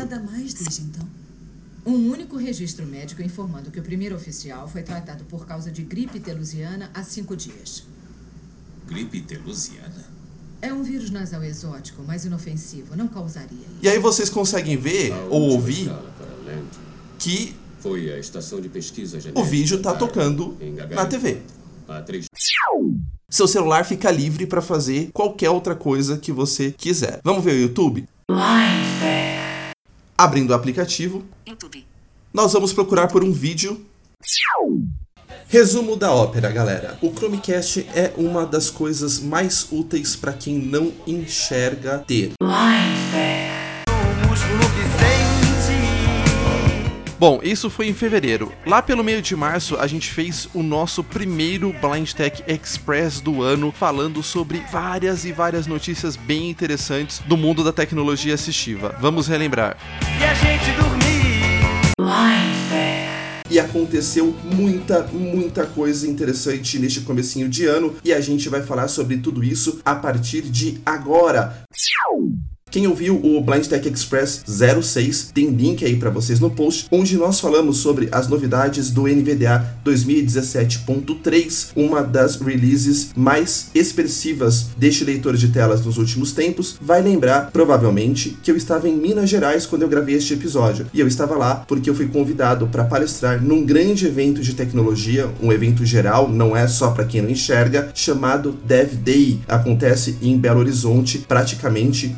[0.00, 1.08] Nada mais desde então.
[1.84, 6.20] Um único registro médico informando que o primeiro oficial foi tratado por causa de gripe
[6.20, 7.84] telusiana há cinco dias.
[8.86, 10.15] Gripe telusiana?
[10.62, 12.96] É um vírus nasal exótico, mas inofensivo.
[12.96, 15.90] Não causaria E aí vocês conseguem ver ou ouvir
[17.18, 20.56] que Foi a estação de pesquisa o vídeo tá da- tocando
[20.90, 21.42] na TV.
[23.28, 27.20] Seu celular fica livre para fazer qualquer outra coisa que você quiser.
[27.22, 28.08] Vamos ver o YouTube?
[30.18, 31.86] Abrindo o aplicativo, YouTube.
[32.32, 33.84] nós vamos procurar por um vídeo.
[35.48, 36.98] Resumo da ópera, galera.
[37.00, 42.32] O Chromecast é uma das coisas mais úteis para quem não enxerga ter.
[47.18, 48.52] Bom, isso foi em fevereiro.
[48.66, 53.40] Lá pelo meio de março, a gente fez o nosso primeiro Blind Tech Express do
[53.40, 58.96] ano, falando sobre várias e várias notícias bem interessantes do mundo da tecnologia assistiva.
[59.00, 59.76] Vamos relembrar.
[60.20, 61.06] E a gente dormir.
[63.50, 68.88] E aconteceu muita, muita coisa interessante neste comecinho de ano e a gente vai falar
[68.88, 71.64] sobre tudo isso a partir de agora.
[72.76, 77.16] Quem ouviu o Blind Tech Express 06 tem link aí para vocês no post, onde
[77.16, 85.38] nós falamos sobre as novidades do NVDA 2017.3, uma das releases mais expressivas deste leitor
[85.38, 86.76] de telas nos últimos tempos.
[86.78, 91.00] Vai lembrar, provavelmente, que eu estava em Minas Gerais quando eu gravei este episódio, e
[91.00, 95.50] eu estava lá porque eu fui convidado para palestrar num grande evento de tecnologia, um
[95.50, 99.40] evento geral, não é só para quem não enxerga, chamado Dev Day.
[99.48, 102.14] Acontece em Belo Horizonte praticamente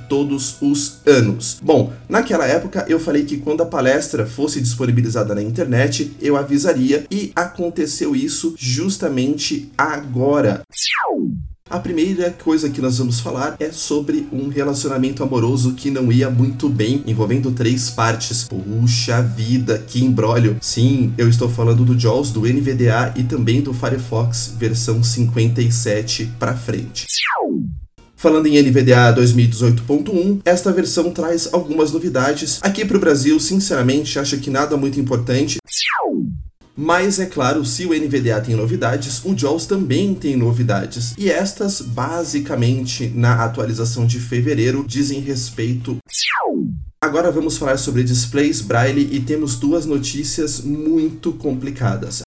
[0.61, 1.58] os anos.
[1.62, 7.04] Bom, naquela época eu falei que quando a palestra fosse disponibilizada na internet, eu avisaria
[7.11, 10.62] e aconteceu isso justamente agora.
[11.70, 16.30] A primeira coisa que nós vamos falar é sobre um relacionamento amoroso que não ia
[16.30, 18.48] muito bem, envolvendo três partes.
[18.48, 20.56] Puxa vida, que embrólio!
[20.62, 26.56] Sim, eu estou falando do JAWS, do NVDA e também do Firefox versão 57 para
[26.56, 27.06] frente.
[28.18, 32.59] Falando em NVDA 2018.1, esta versão traz algumas novidades.
[32.62, 35.59] Aqui para o Brasil, sinceramente, acho que nada muito importante.
[36.76, 41.14] Mas é claro, se o NVDA tem novidades, o JAWS também tem novidades.
[41.16, 45.96] E estas, basicamente, na atualização de fevereiro, dizem respeito.
[47.00, 52.22] Agora vamos falar sobre displays Braille e temos duas notícias muito complicadas.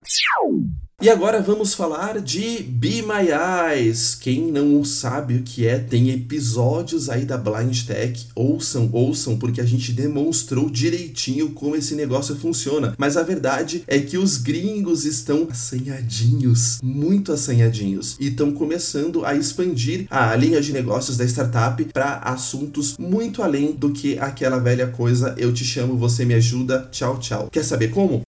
[1.01, 3.31] E agora vamos falar de Be My
[3.73, 4.13] Eyes.
[4.13, 8.27] Quem não sabe o que é, tem episódios aí da Blind Tech.
[8.35, 12.93] Ouçam, ouçam, porque a gente demonstrou direitinho como esse negócio funciona.
[12.99, 19.33] Mas a verdade é que os gringos estão assanhadinhos, muito assanhadinhos, e estão começando a
[19.33, 24.85] expandir a linha de negócios da startup para assuntos muito além do que aquela velha
[24.85, 27.49] coisa eu te chamo, você me ajuda, tchau, tchau.
[27.51, 28.21] Quer saber como?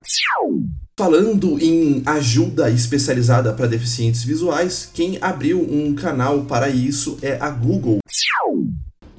[0.95, 7.49] Falando em ajuda especializada para deficientes visuais, quem abriu um canal para isso é a
[7.49, 7.97] Google.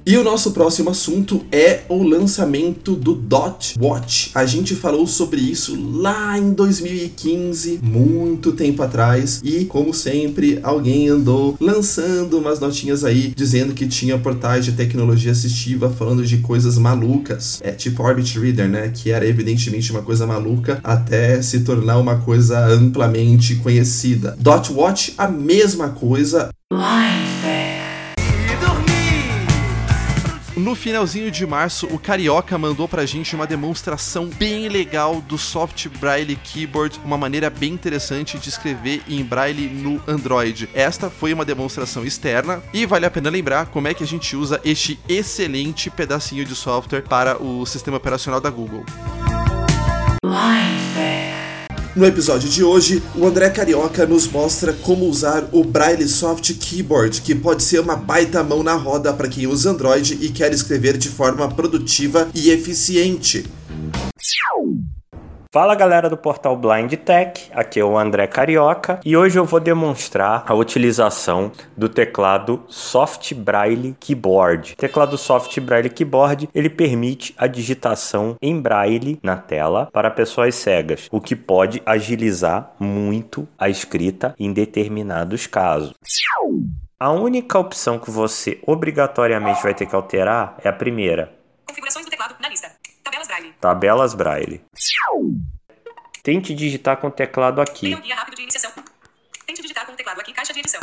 [0.07, 4.29] E o nosso próximo assunto é o lançamento do Dot Watch.
[4.35, 11.09] A gente falou sobre isso lá em 2015, muito tempo atrás, e como sempre, alguém
[11.09, 16.77] andou lançando umas notinhas aí dizendo que tinha portais de tecnologia assistiva falando de coisas
[16.77, 17.59] malucas.
[17.63, 22.17] É tipo Orbit Reader, né, que era evidentemente uma coisa maluca até se tornar uma
[22.17, 24.37] coisa amplamente conhecida.
[24.39, 26.51] Dot Watch a mesma coisa,
[30.55, 35.89] No finalzinho de março, o Carioca mandou pra gente uma demonstração bem legal do Soft
[35.99, 40.69] Braille Keyboard, uma maneira bem interessante de escrever em Braille no Android.
[40.73, 44.33] Esta foi uma demonstração externa e vale a pena lembrar como é que a gente
[44.37, 48.85] usa este excelente pedacinho de software para o sistema operacional da Google.
[51.95, 57.21] No episódio de hoje, o André Carioca nos mostra como usar o Braille Soft Keyboard,
[57.21, 60.97] que pode ser uma baita mão na roda para quem usa Android e quer escrever
[60.97, 63.45] de forma produtiva e eficiente.
[65.55, 69.61] Fala galera do portal Blind Tech, aqui é o André Carioca e hoje eu vou
[69.61, 74.73] demonstrar a utilização do teclado Soft Braille Keyboard.
[74.73, 80.55] O teclado Soft Braille Keyboard ele permite a digitação em braille na tela para pessoas
[80.55, 85.93] cegas, o que pode agilizar muito a escrita em determinados casos.
[86.99, 91.33] A única opção que você obrigatoriamente vai ter que alterar é a primeira,
[91.65, 92.71] Configurações do teclado na lista.
[93.35, 93.53] Tabelas Braille.
[93.59, 94.61] tabelas braille.
[96.23, 97.95] Tente digitar com o teclado aqui.
[99.45, 100.81] Tente digitar com o teclado aqui, caixa de edição.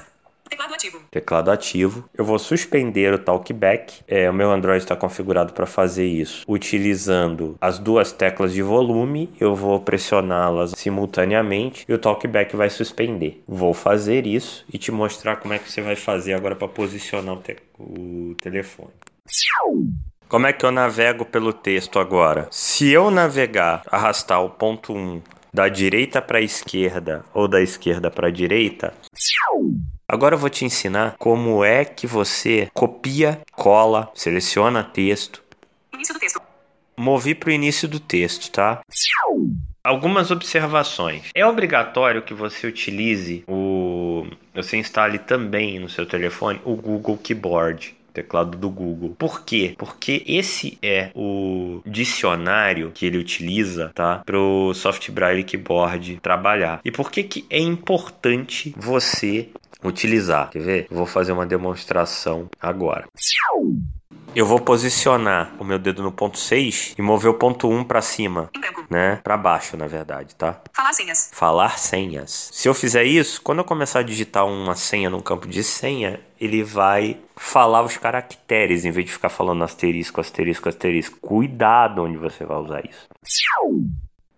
[0.49, 1.01] Teclado ativo.
[1.11, 2.09] Teclado ativo.
[2.13, 4.05] Eu vou suspender o talkback.
[4.07, 6.45] É, o meu Android está configurado para fazer isso.
[6.47, 13.43] Utilizando as duas teclas de volume, eu vou pressioná-las simultaneamente e o talkback vai suspender.
[13.49, 17.35] Vou fazer isso e te mostrar como é que você vai fazer agora para posicionar
[17.35, 18.93] o, te o telefone.
[20.33, 22.49] Como é que eu navego pelo texto agora?
[22.51, 25.21] Se eu navegar, arrastar o ponto 1
[25.53, 28.95] da direita para a esquerda ou da esquerda para a direita,
[30.09, 35.43] Agora eu vou te ensinar como é que você copia, cola, seleciona texto.
[35.93, 36.41] Início do texto.
[36.97, 38.81] Movi para o início do texto, tá?
[39.85, 41.25] Algumas observações.
[41.35, 44.27] É obrigatório que você utilize o.
[44.55, 49.15] Você instale também no seu telefone o Google Keyboard teclado do Google.
[49.19, 49.75] Por quê?
[49.77, 54.23] Porque esse é o dicionário que ele utiliza, tá?
[54.25, 56.81] Pro Soft Braille Keyboard trabalhar.
[56.85, 59.49] E por que que é importante você
[59.83, 60.51] utilizar?
[60.51, 60.87] Quer ver?
[60.91, 63.07] Vou fazer uma demonstração agora.
[64.35, 68.01] Eu vou posicionar o meu dedo no ponto 6 e mover o ponto 1 para
[68.01, 68.51] cima,
[68.89, 69.17] né?
[69.23, 70.63] Para baixo, na verdade, tá?
[70.73, 71.31] Falar senhas.
[71.35, 72.49] Falar senhas.
[72.51, 76.19] Se eu fizer isso, quando eu começar a digitar uma senha num campo de senha,
[76.41, 81.19] ele vai falar os caracteres em vez de ficar falando asterisco, asterisco, asterisco.
[81.21, 83.07] Cuidado onde você vai usar isso.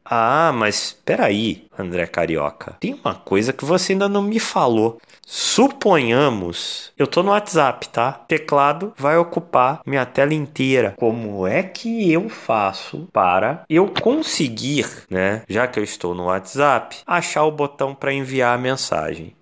[0.04, 2.76] Ah, mas peraí, André Carioca.
[2.78, 5.00] Tem uma coisa que você ainda não me falou.
[5.26, 8.12] Suponhamos, eu tô no WhatsApp, tá?
[8.12, 10.94] Teclado vai ocupar minha tela inteira.
[10.98, 15.42] Como é que eu faço para eu conseguir, né?
[15.48, 19.34] Já que eu estou no WhatsApp, achar o botão para enviar a mensagem?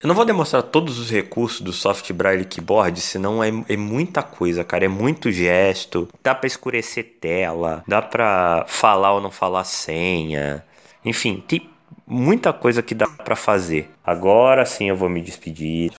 [0.00, 4.22] Eu não vou demonstrar todos os recursos do Soft Braille Keyboard, senão é, é muita
[4.22, 4.84] coisa, cara.
[4.84, 6.08] É muito gesto.
[6.22, 10.64] Dá para escurecer tela, dá para falar ou não falar senha.
[11.04, 11.68] Enfim, tem
[12.06, 13.90] muita coisa que dá para fazer.
[14.04, 15.92] Agora sim eu vou me despedir.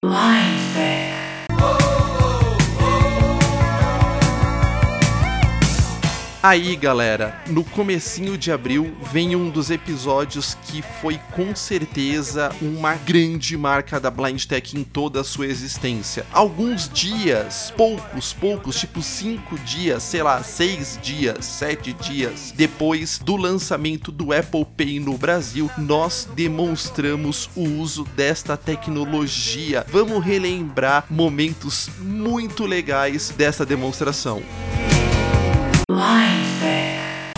[6.41, 12.93] Aí, galera, no comecinho de abril vem um dos episódios que foi com certeza uma
[12.93, 16.27] grande marca da Blind Tech em toda a sua existência.
[16.31, 23.35] Alguns dias, poucos, poucos, tipo cinco dias, sei lá, seis dias, sete dias depois do
[23.35, 29.83] lançamento do Apple Pay no Brasil, nós demonstramos o uso desta tecnologia.
[29.89, 34.43] Vamos relembrar momentos muito legais dessa demonstração.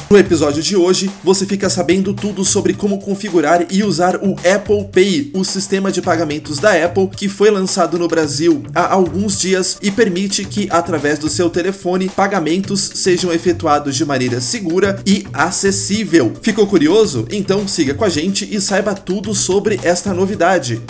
[0.10, 4.86] No episódio de hoje, você fica sabendo tudo sobre como configurar e usar o Apple
[4.92, 9.78] Pay, o sistema de pagamentos da Apple que foi lançado no Brasil há alguns dias
[9.84, 16.34] e permite que, através do seu telefone, pagamentos sejam efetuados de maneira segura e acessível.
[16.42, 17.28] Ficou curioso?
[17.30, 20.82] Então siga com a gente e saiba tudo sobre esta novidade.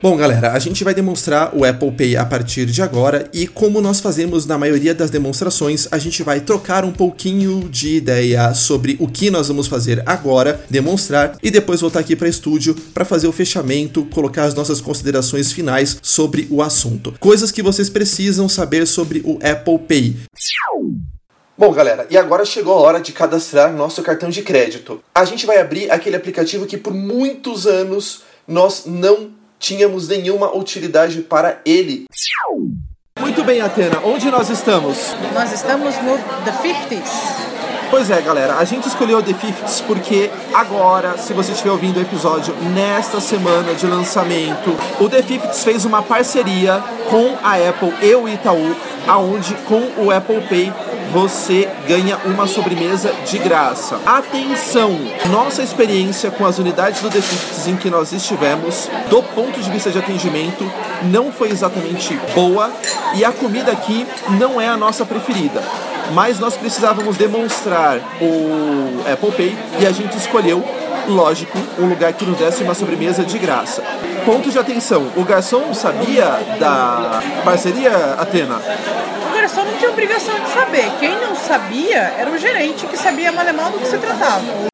[0.00, 3.80] Bom, galera, a gente vai demonstrar o Apple Pay a partir de agora e como
[3.80, 8.96] nós fazemos na maioria das demonstrações, a gente vai trocar um pouquinho de ideia sobre
[9.00, 13.26] o que nós vamos fazer agora, demonstrar e depois voltar aqui para estúdio para fazer
[13.26, 17.16] o fechamento, colocar as nossas considerações finais sobre o assunto.
[17.18, 20.16] Coisas que vocês precisam saber sobre o Apple Pay.
[21.58, 25.02] Bom, galera, e agora chegou a hora de cadastrar nosso cartão de crédito.
[25.12, 31.22] A gente vai abrir aquele aplicativo que por muitos anos nós não tínhamos nenhuma utilidade
[31.22, 32.04] para ele.
[33.20, 35.14] Muito bem, Atena, onde nós estamos?
[35.34, 37.57] Nós estamos no The 50s.
[37.90, 42.02] Pois é, galera, a gente escolheu The Fifths porque agora, se você estiver ouvindo o
[42.02, 48.14] episódio nesta semana de lançamento, o The Fifths fez uma parceria com a Apple e
[48.14, 48.76] o Itaú,
[49.06, 50.70] aonde com o Apple Pay
[51.10, 53.98] você ganha uma sobremesa de graça.
[54.04, 54.98] Atenção!
[55.30, 59.70] Nossa experiência com as unidades do The Fifths em que nós estivemos, do ponto de
[59.70, 60.70] vista de atendimento,
[61.04, 62.70] não foi exatamente boa
[63.14, 64.06] e a comida aqui
[64.38, 65.62] não é a nossa preferida
[66.12, 67.77] mas nós precisávamos demonstrar
[68.20, 70.64] o Apple Pay e a gente escolheu,
[71.08, 73.82] lógico, um lugar que nos desse uma sobremesa de graça.
[74.24, 76.24] Ponto de atenção: o garçom sabia
[76.58, 78.60] da parceria, Atena?
[79.28, 80.90] O garçom não tinha obrigação de saber.
[81.00, 84.68] Quem não sabia era o gerente que sabia mal e mal do que se tratava.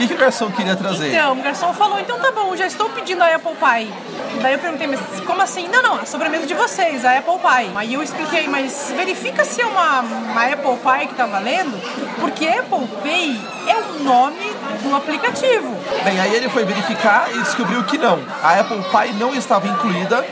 [0.00, 1.10] O que, que o garçom queria trazer?
[1.10, 3.92] Então, o garçom falou: então tá bom, já estou pedindo a Apple Pie.
[4.40, 5.68] Daí eu perguntei, mas como assim?
[5.68, 7.70] Não, não, a sobremesa de vocês, a Apple Pie.
[7.74, 11.78] Aí eu expliquei, mas verifica se é uma, uma Apple Pie que tá valendo,
[12.18, 13.38] porque Apple Pay
[13.68, 14.50] é o nome
[14.82, 15.76] do aplicativo.
[16.02, 18.24] Bem, aí ele foi verificar e descobriu que não.
[18.42, 20.24] A Apple Pie não estava incluída.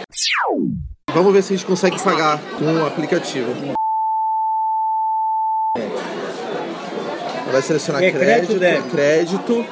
[1.12, 3.76] Vamos ver se a gente consegue pagar com o aplicativo.
[7.50, 9.66] Vai selecionar É crédito, crédito, crédito.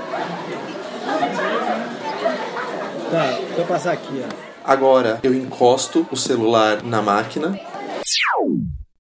[3.11, 4.47] Tá, deixa eu passar aqui, ó.
[4.65, 7.59] Agora eu encosto o celular na máquina.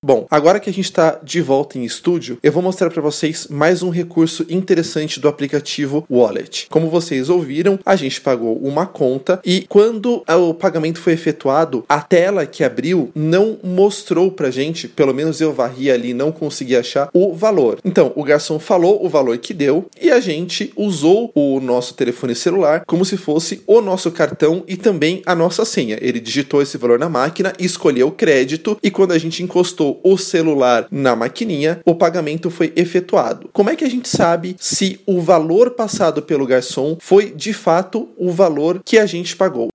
[0.06, 3.48] Bom, agora que a gente está de volta em estúdio, eu vou mostrar para vocês
[3.50, 6.68] mais um recurso interessante do aplicativo Wallet.
[6.70, 12.00] Como vocês ouviram, a gente pagou uma conta e quando o pagamento foi efetuado, a
[12.00, 17.10] tela que abriu não mostrou pra gente, pelo menos eu varri ali não consegui achar
[17.12, 17.80] o valor.
[17.84, 22.36] Então, o garçom falou o valor que deu e a gente usou o nosso telefone
[22.36, 25.98] celular como se fosse o nosso cartão e também a nossa senha.
[26.00, 30.16] Ele digitou esse valor na máquina, escolheu o crédito e quando a gente encostou o
[30.16, 33.48] celular na maquininha, o pagamento foi efetuado.
[33.52, 38.08] Como é que a gente sabe se o valor passado pelo garçom foi de fato
[38.16, 39.68] o valor que a gente pagou?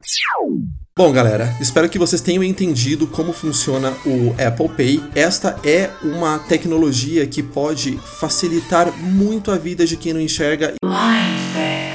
[0.95, 5.03] Bom, galera, espero que vocês tenham entendido como funciona o Apple Pay.
[5.15, 10.73] Esta é uma tecnologia que pode facilitar muito a vida de quem não enxerga.
[10.83, 11.90] Me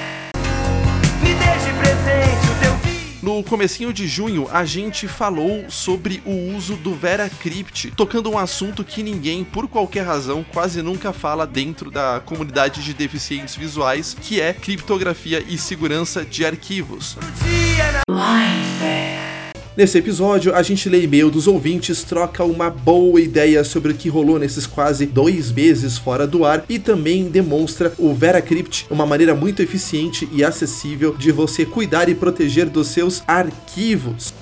[3.27, 8.85] No comecinho de junho, a gente falou sobre o uso do VeraCrypt, tocando um assunto
[8.85, 14.41] que ninguém, por qualquer razão, quase nunca fala dentro da comunidade de deficientes visuais, que
[14.41, 17.17] é criptografia e segurança de arquivos.
[19.77, 24.09] Nesse episódio, a gente lê e-mail dos ouvintes, troca uma boa ideia sobre o que
[24.09, 29.35] rolou nesses quase dois meses fora do ar e também demonstra o VeraCrypt, uma maneira
[29.35, 34.33] muito eficiente e acessível de você cuidar e proteger dos seus arquivos.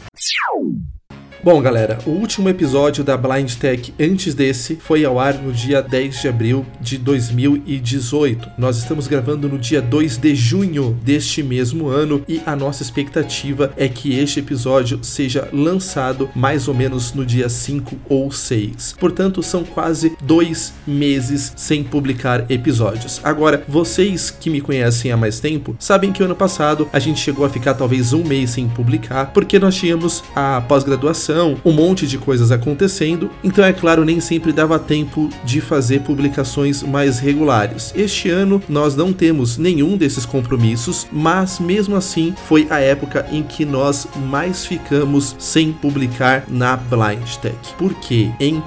[1.44, 5.82] Bom, galera, o último episódio da Blind Tech antes desse foi ao ar no dia
[5.82, 8.52] 10 de abril de 2018.
[8.56, 13.74] Nós estamos gravando no dia 2 de junho deste mesmo ano e a nossa expectativa
[13.76, 18.94] é que este episódio seja lançado mais ou menos no dia 5 ou 6.
[18.98, 23.20] Portanto, são quase dois meses sem publicar episódios.
[23.22, 27.44] Agora, vocês que me conhecem há mais tempo sabem que ano passado a gente chegou
[27.44, 32.18] a ficar talvez um mês sem publicar porque nós tínhamos a pós-graduação um monte de
[32.18, 37.92] coisas acontecendo, então é claro, nem sempre dava tempo de fazer publicações mais regulares.
[37.96, 43.42] Este ano nós não temos nenhum desses compromissos, mas mesmo assim foi a época em
[43.42, 47.56] que nós mais ficamos sem publicar na Blind Tech.
[47.78, 48.62] Por quê, hein?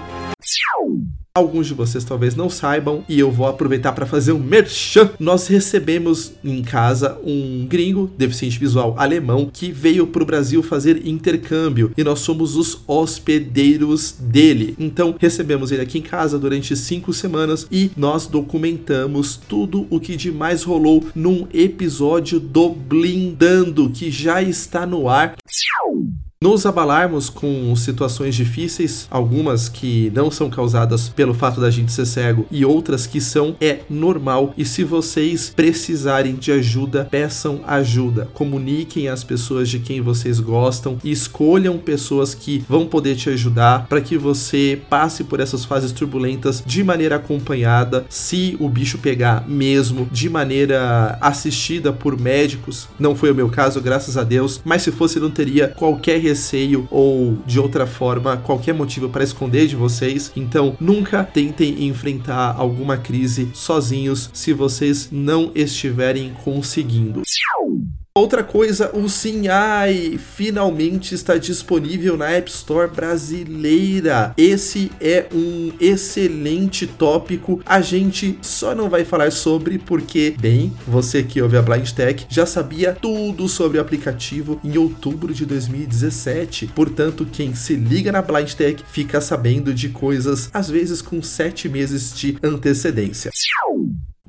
[1.37, 5.11] Alguns de vocês talvez não saibam e eu vou aproveitar para fazer um merchan.
[5.19, 11.05] Nós recebemos em casa um gringo, deficiente visual alemão, que veio para o Brasil fazer
[11.05, 14.75] intercâmbio e nós somos os hospedeiros dele.
[14.79, 20.17] Então recebemos ele aqui em casa durante cinco semanas e nós documentamos tudo o que
[20.17, 25.35] de mais rolou num episódio do Blindando que já está no ar.
[26.39, 32.05] Nos abalarmos com situações difíceis, algumas que não são causadas pelo fato da gente ser
[32.05, 34.53] cego e outras que são, é normal.
[34.55, 38.29] E se vocês precisarem de ajuda, peçam ajuda.
[38.35, 43.87] Comuniquem às pessoas de quem vocês gostam e escolham pessoas que vão poder te ajudar
[43.87, 48.05] para que você passe por essas fases turbulentas de maneira acompanhada.
[48.09, 53.81] Se o bicho pegar mesmo, de maneira assistida por médicos, não foi o meu caso,
[53.81, 58.73] graças a Deus, mas se fosse, não teria qualquer receio ou de outra forma qualquer
[58.73, 60.31] motivo para esconder de vocês.
[60.35, 67.21] Então, nunca tentem enfrentar alguma crise sozinhos se vocês não estiverem conseguindo.
[68.17, 74.33] Outra coisa, o SimAI finalmente está disponível na App Store brasileira.
[74.35, 77.61] Esse é um excelente tópico.
[77.63, 82.25] A gente só não vai falar sobre porque, bem, você que ouve a Blind Tech
[82.27, 86.71] já sabia tudo sobre o aplicativo em outubro de 2017.
[86.73, 91.69] Portanto, quem se liga na Blind Tech fica sabendo de coisas, às vezes com sete
[91.69, 93.29] meses de antecedência.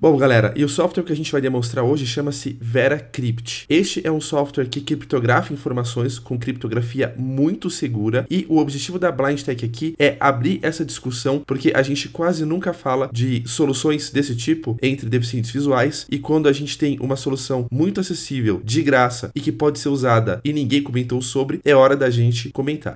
[0.00, 3.66] Bom, galera, e o software que a gente vai demonstrar hoje chama-se VeraCrypt.
[3.68, 9.10] Este é um software que criptografa informações com criptografia muito segura e o objetivo da
[9.10, 14.10] Blind Tech aqui é abrir essa discussão porque a gente quase nunca fala de soluções
[14.10, 18.82] desse tipo entre deficientes visuais e quando a gente tem uma solução muito acessível, de
[18.82, 22.94] graça e que pode ser usada e ninguém comentou sobre, é hora da gente comentar.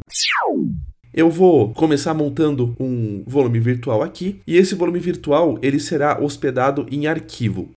[1.14, 6.86] Eu vou começar montando um volume virtual aqui e esse volume virtual ele será hospedado
[6.90, 7.68] em arquivo.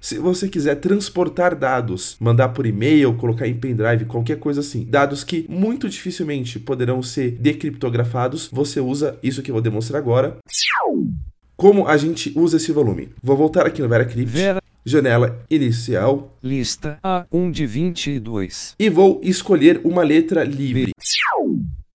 [0.00, 5.22] Se você quiser transportar dados, mandar por e-mail, colocar em pendrive, qualquer coisa assim, dados
[5.22, 10.36] que muito dificilmente poderão ser decriptografados, você usa isso que eu vou demonstrar agora.
[11.56, 13.10] Como a gente usa esse volume?
[13.22, 14.32] Vou voltar aqui no VeraCrypt.
[14.32, 14.60] Vera.
[14.84, 16.36] Janela inicial.
[16.42, 18.74] Lista A1 de 22.
[18.78, 20.90] E vou escolher uma letra livre.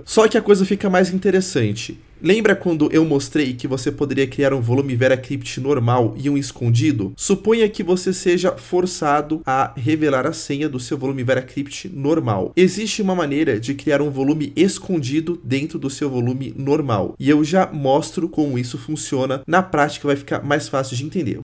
[0.05, 1.99] Só que a coisa fica mais interessante.
[2.21, 7.13] Lembra quando eu mostrei que você poderia criar um volume VeraCrypt normal e um escondido?
[7.15, 12.51] Suponha que você seja forçado a revelar a senha do seu volume VeraCrypt normal.
[12.57, 17.41] Existe uma maneira de criar um volume escondido dentro do seu volume normal, e eu
[17.41, 19.41] já mostro como isso funciona.
[19.47, 21.39] Na prática vai ficar mais fácil de entender.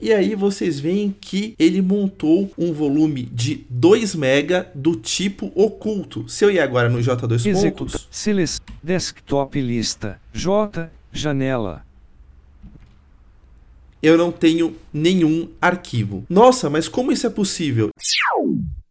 [0.00, 6.26] E aí vocês veem que ele montou um volume de 2 MB do tipo oculto.
[6.26, 7.92] Se eu ir agora no J2 Executa.
[7.92, 8.08] pontos.
[8.82, 10.18] Desktop lista.
[10.32, 10.90] J.
[11.12, 11.84] Janela.
[14.02, 16.24] eu não tenho nenhum arquivo.
[16.30, 17.90] Nossa, mas como isso é possível?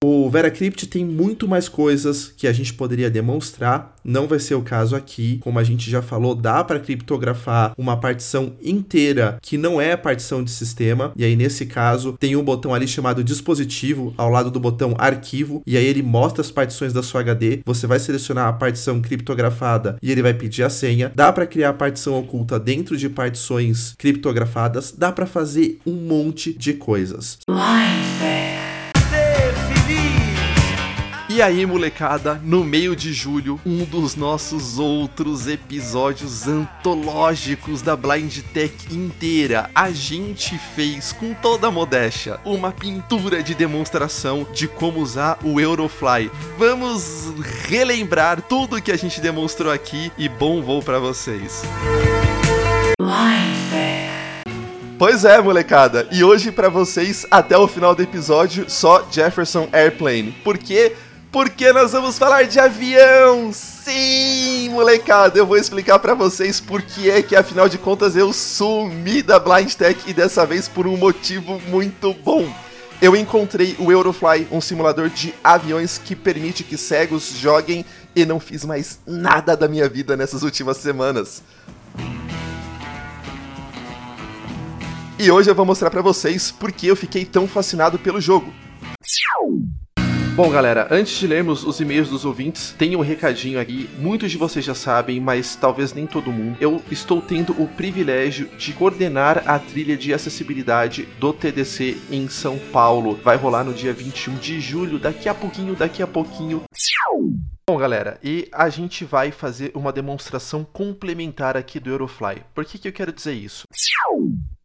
[0.02, 4.62] O VeraCrypt tem muito mais coisas que a gente poderia demonstrar, não vai ser o
[4.62, 5.39] caso aqui.
[5.41, 9.97] Como a gente já falou, dá para criptografar uma partição inteira que não é a
[9.97, 14.50] partição de sistema, e aí nesse caso tem um botão ali chamado dispositivo ao lado
[14.50, 17.60] do botão arquivo, e aí ele mostra as partições da sua HD.
[17.66, 21.12] Você vai selecionar a partição criptografada e ele vai pedir a senha.
[21.14, 26.74] Dá para criar partição oculta dentro de partições criptografadas, dá para fazer um monte de
[26.74, 27.38] coisas.
[31.32, 38.39] E aí, molecada, no meio de julho, um dos nossos outros episódios antológicos da Blind
[38.51, 45.01] Tech inteira, a gente fez com toda a modéstia uma pintura de demonstração de como
[45.01, 46.32] usar o Eurofly.
[46.57, 47.32] Vamos
[47.67, 51.61] relembrar tudo que a gente demonstrou aqui e bom voo para vocês.
[54.97, 56.07] Pois é, molecada.
[56.11, 60.34] E hoje pra vocês, até o final do episódio, só Jefferson Airplane.
[60.43, 60.93] Por quê?
[61.32, 63.51] Porque nós vamos falar de avião.
[63.53, 68.34] Sim, molecada, eu vou explicar pra vocês por que é que afinal de contas eu
[68.34, 72.51] sumi da Blind Tech e dessa vez por um motivo muito bom.
[73.01, 78.39] Eu encontrei o Eurofly, um simulador de aviões que permite que cegos joguem e não
[78.39, 81.43] fiz mais nada da minha vida nessas últimas semanas.
[85.17, 88.51] E hoje eu vou mostrar pra vocês por que eu fiquei tão fascinado pelo jogo.
[90.40, 93.90] Bom, galera, antes de lermos os e-mails dos ouvintes, tem um recadinho aqui.
[93.98, 96.56] Muitos de vocês já sabem, mas talvez nem todo mundo.
[96.62, 102.58] Eu estou tendo o privilégio de coordenar a trilha de acessibilidade do TDC em São
[102.58, 103.20] Paulo.
[103.22, 106.64] Vai rolar no dia 21 de julho, daqui a pouquinho, daqui a pouquinho.
[107.70, 112.44] Bom, galera, e a gente vai fazer uma demonstração complementar aqui do Eurofly.
[112.56, 113.66] Por que, que eu quero dizer isso?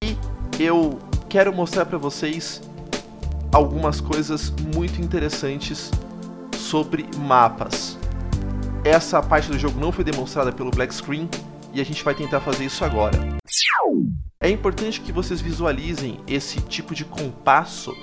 [0.05, 0.17] E
[0.57, 2.63] eu quero mostrar para vocês
[3.55, 5.89] algumas coisas muito interessantes
[6.59, 7.97] sobre mapas.
[8.85, 11.31] Essa parte do jogo não foi demonstrada pelo Black Screen
[11.73, 13.17] e a gente vai tentar fazer isso agora.
[14.41, 17.95] É importante que vocês visualizem esse tipo de compasso,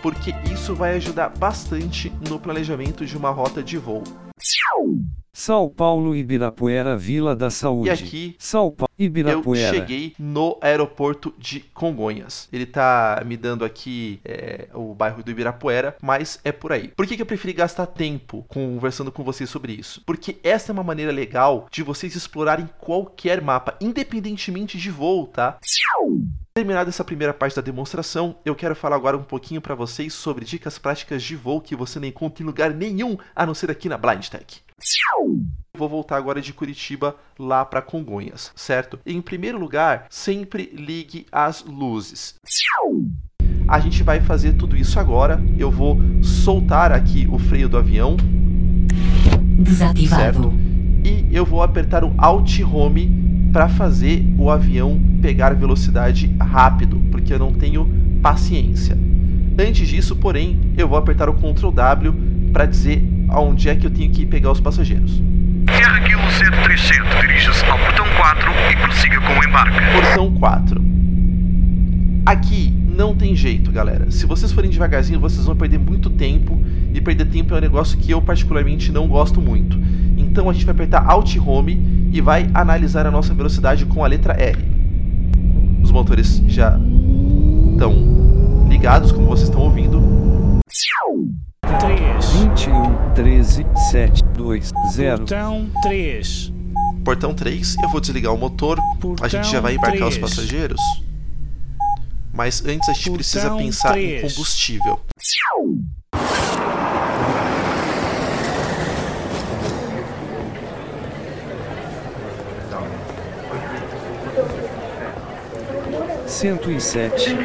[0.00, 4.04] porque isso vai ajudar bastante no planejamento de uma rota de voo.
[5.34, 7.88] São Paulo Ibirapuera Vila da Saúde.
[7.88, 9.74] E aqui São Paulo eu Ibirapuera.
[9.74, 12.48] cheguei no aeroporto de Congonhas.
[12.52, 16.88] Ele tá me dando aqui é, o bairro do Ibirapuera, mas é por aí.
[16.88, 20.02] Por que, que eu preferi gastar tempo conversando com vocês sobre isso?
[20.04, 25.58] Porque essa é uma maneira legal de vocês explorarem qualquer mapa, independentemente de voo, tá?
[26.52, 30.44] Terminada essa primeira parte da demonstração, eu quero falar agora um pouquinho para vocês sobre
[30.44, 33.88] dicas práticas de voo que você não encontra em lugar nenhum a não ser aqui
[33.88, 34.60] na Blind Tech.
[35.76, 38.98] Vou voltar agora de Curitiba lá para Congonhas, certo?
[39.06, 42.34] Em primeiro lugar, sempre ligue as luzes.
[43.68, 45.42] A gente vai fazer tudo isso agora.
[45.58, 48.16] Eu vou soltar aqui o freio do avião.
[50.16, 50.52] Certo?
[51.04, 57.32] E eu vou apertar o Alt Home para fazer o avião pegar velocidade rápido, porque
[57.32, 57.88] eu não tenho
[58.22, 58.96] paciência.
[59.58, 62.14] Antes disso, porém, eu vou apertar o Ctrl W
[62.52, 65.22] para dizer aonde é que eu tenho que pegar os passageiros.
[65.70, 69.78] Sierra Kilo 737, dirija-se ao portão 4 e prossiga com o embarque.
[69.92, 70.82] Portão 4.
[72.24, 74.10] Aqui não tem jeito, galera.
[74.10, 76.60] Se vocês forem devagarzinho, vocês vão perder muito tempo.
[76.94, 79.78] E perder tempo é um negócio que eu particularmente não gosto muito.
[80.16, 84.08] Então a gente vai apertar Alt Home e vai analisar a nossa velocidade com a
[84.08, 84.62] letra R.
[85.82, 86.78] Os motores já
[87.72, 88.22] estão
[88.82, 90.02] ligados, como vocês estão ouvindo.
[92.32, 95.18] 21 13 7 2 0.
[95.18, 96.52] Portão 3.
[97.04, 98.80] Portão 3, eu vou desligar o motor.
[99.20, 100.80] a gente já vai embarcar os passageiros.
[102.34, 104.32] Mas antes a gente precisa Portão pensar em três.
[104.32, 105.00] combustível.
[116.32, 117.36] Cento e sete.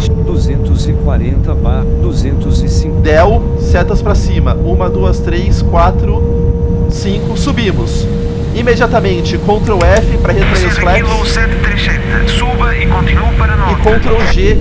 [0.00, 3.00] 105, 240 bar, 205.
[3.00, 4.54] Del, setas para cima.
[4.54, 7.36] Uma, duas, três, quatro, cinco.
[7.36, 8.06] Subimos.
[8.54, 11.28] Imediatamente, Ctrl F para retrair os flaps.
[11.28, 13.71] 737, suba e continue para E norte.
[13.82, 14.56] Ctrl G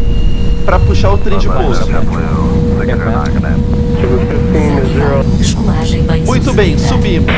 [0.66, 1.86] para puxar o trem de pouso.
[4.52, 7.32] Bem Muito bem, subimos.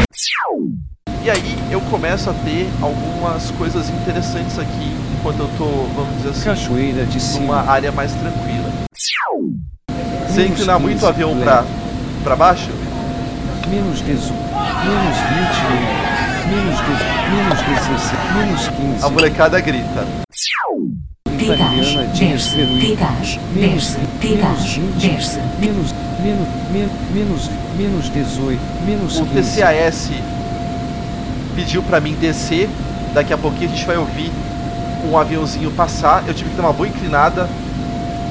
[1.24, 5.66] E aí eu começo a ter algumas coisas interessantes aqui enquanto eu tô,
[5.96, 7.72] vamos dizer assim, Cachoeira de numa cima.
[7.72, 8.72] área mais tranquila.
[10.30, 11.64] Sem inclinar muito o avião pra,
[12.24, 12.70] pra baixo,
[13.70, 14.34] Menos 18,
[14.86, 16.14] menos 21,
[16.50, 16.94] menos 10,
[17.34, 19.06] menos 16, menos 15.
[19.06, 20.06] a molecada grita.
[21.44, 22.58] De Desce,
[23.54, 25.40] Menos, desce, 20, desce.
[25.60, 29.60] menos, menos, menos, menos, menos 18, menos O 15.
[29.60, 30.10] TCAS
[31.56, 32.70] pediu pra mim descer.
[33.14, 34.32] Daqui a pouquinho a gente vai ouvir
[35.10, 36.24] um aviãozinho passar.
[36.28, 37.48] Eu tive que dar uma boa inclinada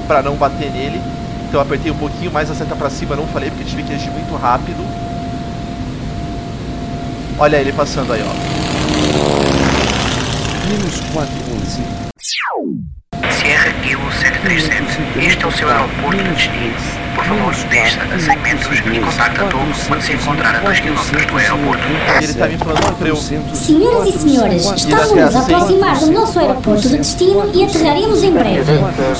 [0.06, 1.00] pra não bater nele.
[1.48, 3.92] Então eu apertei um pouquinho mais a seta pra cima, não falei porque tive que
[3.92, 4.82] agir muito rápido.
[7.38, 8.32] Olha ele passando aí, ó.
[10.68, 11.82] Menos 411.
[13.30, 17.01] Sierra Kilo 737, este é o seu aeroporto de destino.
[17.14, 20.80] Por favor, desça a 100 metros e contacte a torre quando se encontrar a 2
[20.80, 20.94] km
[21.30, 21.82] do aeroporto.
[22.22, 26.96] Ele me falando pra eu Senhoras e senhores, estamos a aproximar do nosso aeroporto de
[26.98, 28.72] destino e aterraremos em breve.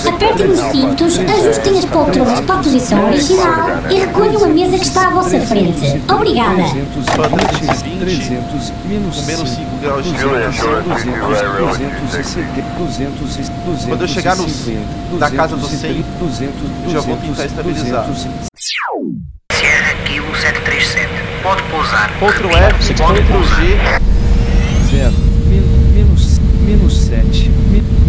[0.09, 4.85] Apertem os cintos, ajustem as poltronas para a posição original e recolham a mesa que
[4.85, 6.03] está à vossa frente.
[6.09, 6.63] Obrigada.
[6.63, 10.57] 320, 300, menos com menos 5 graus de 200,
[11.03, 11.73] temperatura.
[12.01, 17.17] 270, 200, Quando eu chegar nos, 250, na casa dos 100, 200, eu já vou
[17.17, 17.82] tentar estabilizar.
[19.51, 21.09] Sierra Kilo 737,
[21.43, 22.11] pode pousar.
[22.21, 23.77] Ctrl F, Ctrl G.
[24.97, 25.13] 0,
[25.49, 27.51] menos, menos 7,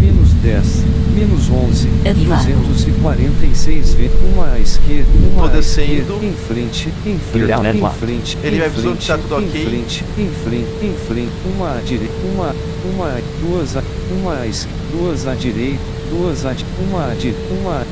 [0.00, 0.84] menos 10,
[1.16, 2.44] menos 11, Ativado.
[2.68, 5.92] 246 V, uma à esquerda, uma Tô à descendo.
[5.92, 9.42] esquerda, em frente, em frente, em frente, Ele em vai avisando que tá frente, tudo
[9.42, 9.64] em ok.
[9.66, 12.54] frente, em frente, em frente, uma à direita, uma,
[12.94, 17.82] uma, duas, a, uma à esquerda, duas à direita, duas à, uma à direita, uma,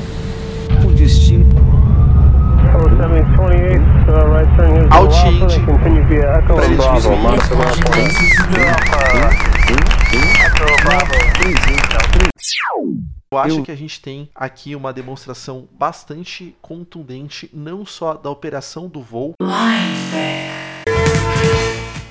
[0.87, 1.45] o destino,
[4.91, 5.59] Alt Int
[6.55, 7.39] pra ele diminuir.
[13.31, 18.87] Eu acho que a gente tem aqui uma demonstração bastante contundente, não só da operação
[18.87, 19.33] do voo.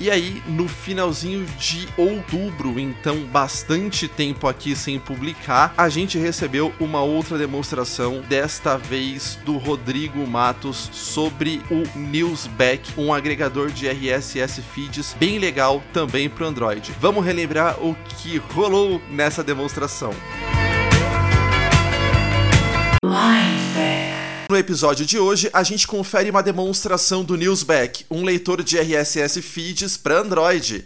[0.03, 6.73] E aí, no finalzinho de outubro, então bastante tempo aqui sem publicar, a gente recebeu
[6.77, 14.61] uma outra demonstração, desta vez do Rodrigo Matos, sobre o Newsback, um agregador de RSS
[14.61, 16.93] feeds bem legal também para Android.
[16.99, 20.13] Vamos relembrar o que rolou nessa demonstração.
[24.53, 29.41] No episódio de hoje, a gente confere uma demonstração do Newsback, um leitor de RSS
[29.41, 30.85] feeds para Android.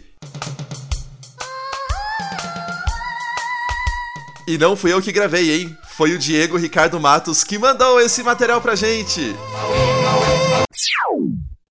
[4.46, 5.76] E não fui eu que gravei, hein?
[5.86, 9.36] Foi o Diego Ricardo Matos que mandou esse material pra gente.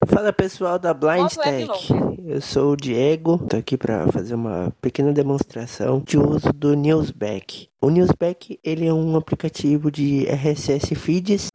[0.05, 1.93] Fala pessoal da Blind Web Tech,
[2.25, 7.67] eu sou o Diego, tô aqui para fazer uma pequena demonstração de uso do Newsback.
[7.81, 11.49] O Newsback ele é um aplicativo de RSS feeds.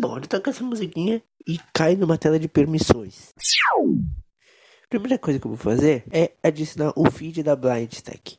[0.00, 3.32] Bom, ele toca essa musiquinha e cai numa tela de permissões.
[4.88, 8.38] Primeira coisa que eu vou fazer é adicionar o feed da Blind Tech.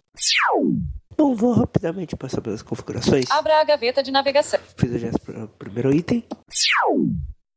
[1.17, 3.29] Bom, vou rapidamente passar pelas configurações.
[3.31, 4.59] Abra a gaveta de navegação.
[4.77, 6.23] Fiz o gesto para o primeiro item.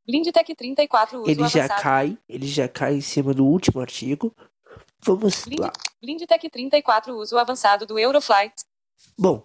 [0.07, 1.82] Blindtech 34 uso Ele já avançado.
[1.82, 4.34] cai, ele já cai em cima do último artigo.
[5.03, 5.72] Vamos Blind, lá.
[6.03, 8.53] Blindtech 34 uso avançado do Eurofly.
[9.18, 9.44] Bom, o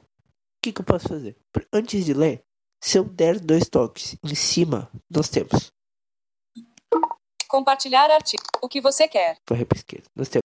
[0.61, 1.37] que, que eu posso fazer?
[1.71, 2.43] Antes de ler,
[2.81, 5.71] Se eu der dois toques em cima, nós temos.
[7.47, 8.43] Compartilhar artigo.
[8.61, 9.37] O que você quer?
[9.45, 10.07] Para esquerda.
[10.15, 10.43] Nós temos.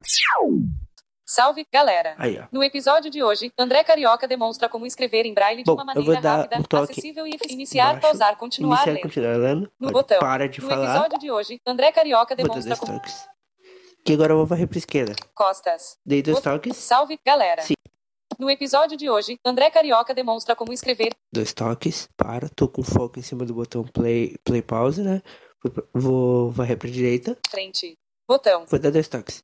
[1.33, 2.17] Salve, galera!
[2.19, 2.49] Aí, ó.
[2.51, 6.03] No episódio de hoje, André Carioca demonstra como escrever em braille de Bom, uma eu
[6.03, 7.55] maneira rápida, um acessível e eficiente.
[7.55, 8.01] Iniciar, embaixo.
[8.01, 9.03] pausar, continuar, Iniciar, lendo.
[9.03, 9.73] continuar lendo.
[9.79, 10.19] No botão.
[10.19, 10.93] Para de no falar.
[10.93, 13.29] episódio de hoje, André Carioca demonstra como toques.
[14.05, 15.15] Que agora eu vou varrer para esquerda.
[15.33, 15.99] costas.
[16.05, 16.77] Dei dois toques.
[16.77, 17.63] Salve, galera!
[17.63, 17.75] Sim.
[18.37, 22.09] No episódio de hoje, André Carioca demonstra como escrever Dois toques.
[22.17, 22.49] Para.
[22.49, 25.23] Tô com foco em cima do botão play, play pause, né?
[25.95, 27.39] Vou, varrer para direita.
[27.49, 27.97] frente.
[28.29, 28.65] Botão.
[28.67, 29.41] Vou dar dois toques.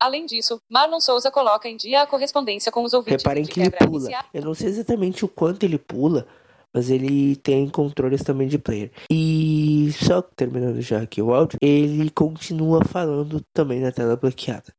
[0.00, 3.22] Além disso, Marlon Souza coloca em dia a correspondência com os ouvintes.
[3.22, 4.02] Reparem que ele pula.
[4.04, 4.26] iniciar.
[4.32, 6.26] Eu não sei exatamente o quanto ele pula,
[6.72, 8.90] mas ele tem controles também de player.
[9.10, 14.74] E só terminando já aqui o áudio, ele continua falando também na tela bloqueada.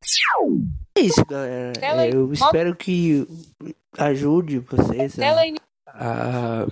[0.95, 1.73] É isso, galera.
[1.81, 3.27] É, eu espero que
[3.97, 5.17] ajude vocês
[5.87, 6.67] a, a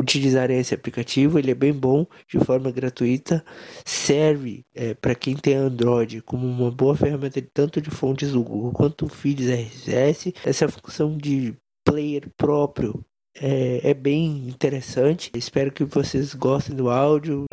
[0.00, 1.38] utilizarem esse aplicativo.
[1.38, 3.44] Ele é bem bom, de forma gratuita.
[3.84, 4.62] Serve
[5.00, 9.08] para quem tem Android como uma boa ferramenta de- tanto de fontes do Google quanto
[9.08, 10.34] feeds RSS.
[10.44, 13.04] Essa função de player próprio
[13.38, 15.30] é, é bem interessante.
[15.36, 17.44] Espero que vocês gostem do áudio.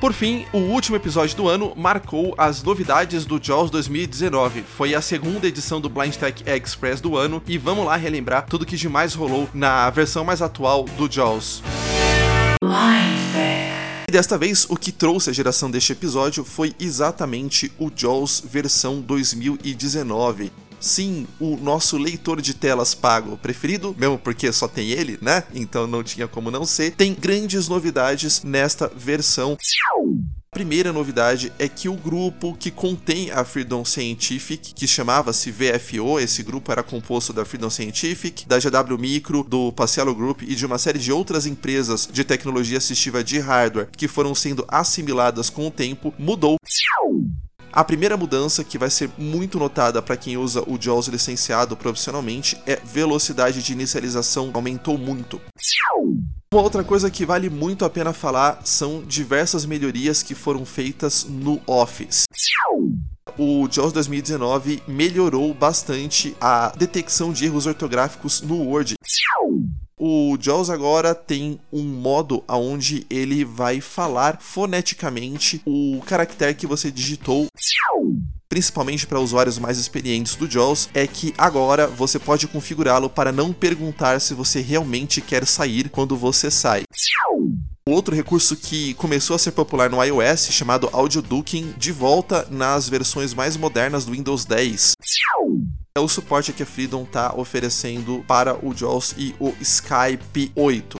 [0.00, 4.62] Por fim, o último episódio do ano marcou as novidades do JAWS 2019.
[4.62, 8.64] Foi a segunda edição do Blind Tech Express do ano e vamos lá relembrar tudo
[8.64, 11.64] que de mais rolou na versão mais atual do JAWS.
[14.08, 19.00] E desta vez, o que trouxe a geração deste episódio foi exatamente o JAWS versão
[19.00, 20.52] 2019.
[20.80, 25.44] Sim, o nosso leitor de telas pago preferido, mesmo porque só tem ele, né?
[25.54, 26.92] Então não tinha como não ser.
[26.92, 29.56] Tem grandes novidades nesta versão.
[30.50, 36.18] A primeira novidade é que o grupo que contém a Freedom Scientific, que chamava-se VFO,
[36.18, 40.64] esse grupo era composto da Freedom Scientific, da GW Micro, do Pacialo Group e de
[40.64, 45.68] uma série de outras empresas de tecnologia assistiva de hardware que foram sendo assimiladas com
[45.68, 46.56] o tempo, mudou.
[47.72, 52.60] A primeira mudança, que vai ser muito notada para quem usa o JAWS licenciado profissionalmente,
[52.66, 55.40] é velocidade de inicialização aumentou muito.
[56.52, 61.24] Uma outra coisa que vale muito a pena falar são diversas melhorias que foram feitas
[61.24, 62.24] no Office.
[63.36, 68.94] O JAWS 2019 melhorou bastante a detecção de erros ortográficos no Word.
[70.00, 76.88] O JAWS agora tem um modo onde ele vai falar foneticamente o caractere que você
[76.88, 77.48] digitou.
[78.48, 83.52] Principalmente para usuários mais experientes do JAWS, é que agora você pode configurá-lo para não
[83.52, 86.84] perguntar se você realmente quer sair quando você sai.
[87.88, 92.88] Outro recurso que começou a ser popular no iOS, chamado Audio Ducking, de volta nas
[92.88, 94.92] versões mais modernas do Windows 10.
[95.98, 100.96] É o suporte que a Freedom está oferecendo para o JAWS e o Skype 8.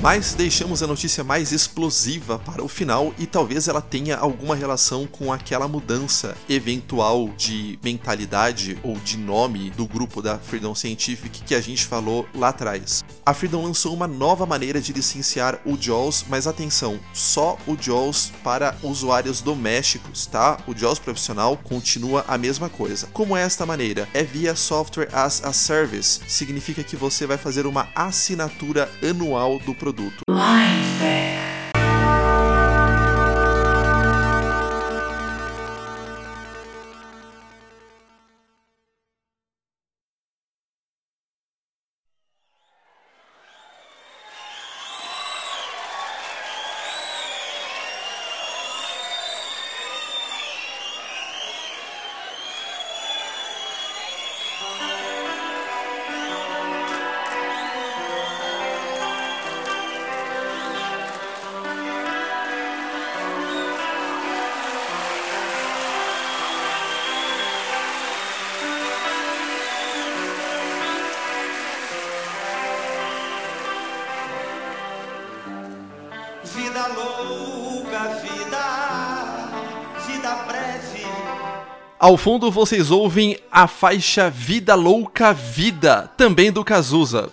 [0.00, 5.08] Mas deixamos a notícia mais explosiva para o final e talvez ela tenha alguma relação
[5.08, 11.54] com aquela mudança eventual de mentalidade ou de nome do grupo da Freedom Scientific que
[11.54, 13.02] a gente falou lá atrás.
[13.26, 18.32] A Freedom lançou uma nova maneira de licenciar o JAWS, mas atenção, só o JAWS
[18.44, 20.58] para usuários domésticos, tá?
[20.68, 23.08] O JAWS profissional continua a mesma coisa.
[23.12, 24.08] Como é esta maneira?
[24.14, 29.74] É via Software as a Service, significa que você vai fazer uma assinatura anual do
[29.74, 29.87] produto.
[29.92, 31.57] Vida
[76.88, 79.48] louca, vida,
[80.06, 81.06] vida breve.
[81.98, 87.30] Ao fundo vocês ouvem a faixa Vida Louca Vida, também do Cazuza.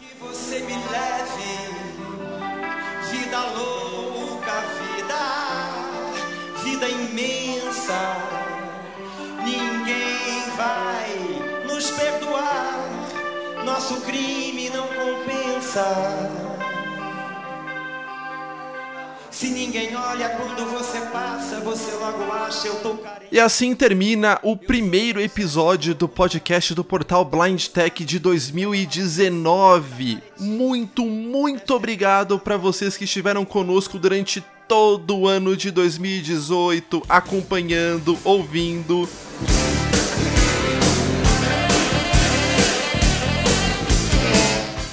[20.05, 22.97] Olha quando você passa, você logo acho eu tô.
[23.31, 30.19] E assim termina o primeiro episódio do podcast do portal Blind Tech de 2019.
[30.39, 38.17] Muito, muito obrigado para vocês que estiveram conosco durante todo o ano de 2018, acompanhando,
[38.23, 39.09] ouvindo.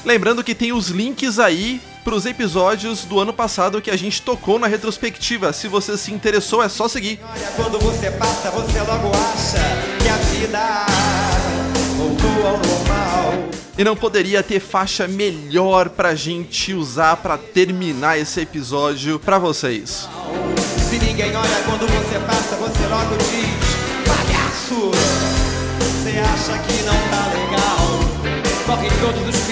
[0.05, 4.23] Lembrando que tem os links aí para os episódios do ano passado que a gente
[4.23, 5.53] tocou na retrospectiva.
[5.53, 7.21] Se você se interessou, é só seguir.
[7.57, 9.59] Quando você passa, você logo acha
[10.03, 10.87] que a vida
[11.97, 13.49] voltou ao normal.
[13.79, 20.09] E não poderia ter faixa melhor pra gente usar pra terminar esse episódio pra vocês.
[20.91, 24.91] Se ninguém olha quando você passa, você logo diz: palhaço,
[25.79, 27.99] você acha que não tá legal?
[28.67, 29.52] Corre todos os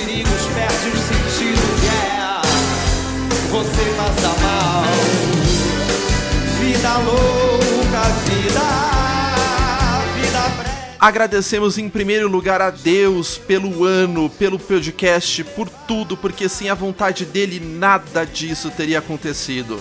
[6.81, 8.61] Vida louca, vida,
[10.15, 10.97] vida breve.
[10.99, 16.75] Agradecemos em primeiro lugar a Deus pelo ano, pelo podcast, por tudo, porque sem a
[16.75, 19.79] vontade dele nada disso teria acontecido.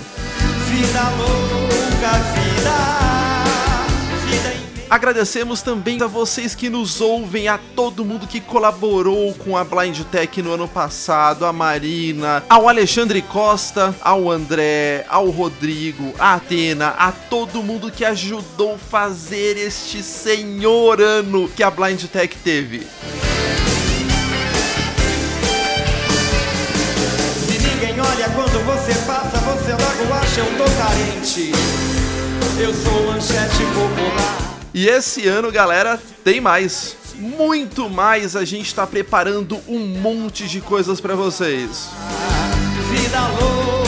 [0.68, 3.09] Vida louca, vida,
[4.90, 10.00] Agradecemos também a vocês que nos ouvem, a todo mundo que colaborou com a Blind
[10.06, 16.96] Tech no ano passado, a Marina, ao Alexandre Costa, ao André, ao Rodrigo, a Atena,
[16.98, 22.88] a todo mundo que ajudou fazer este senhor ano que a Blind Tech teve.
[28.02, 31.52] Olha quando você passa, você logo acha eu tô carente.
[32.58, 34.49] Eu sou manchete popular.
[34.74, 36.96] E esse ano, galera, tem mais.
[37.16, 38.36] Muito mais.
[38.36, 41.90] A gente tá preparando um monte de coisas pra vocês.
[42.92, 43.79] Vida louca.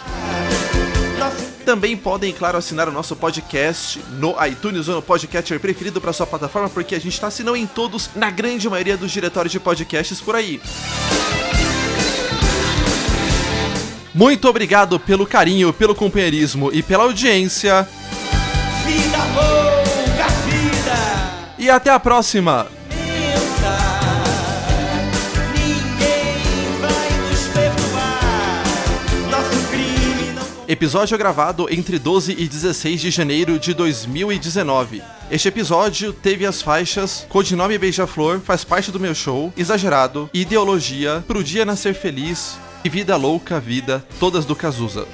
[1.69, 6.27] Também podem, claro, assinar o nosso podcast no iTunes ou no podcatcher preferido para sua
[6.27, 10.19] plataforma, porque a gente está, não em todos, na grande maioria dos diretórios de podcasts
[10.19, 10.63] por aí.
[14.15, 17.87] Muito obrigado pelo carinho, pelo companheirismo e pela audiência.
[18.87, 21.55] Vida louca, vida.
[21.59, 22.78] E até a próxima!
[30.69, 35.03] Episódio gravado entre 12 e 16 de janeiro de 2019.
[35.31, 41.43] Este episódio teve as faixas Codinome Beija-Flor, faz parte do meu show, Exagerado, Ideologia, Pro
[41.43, 45.09] Dia Nascer Feliz e Vida Louca Vida, todas do Cazuza.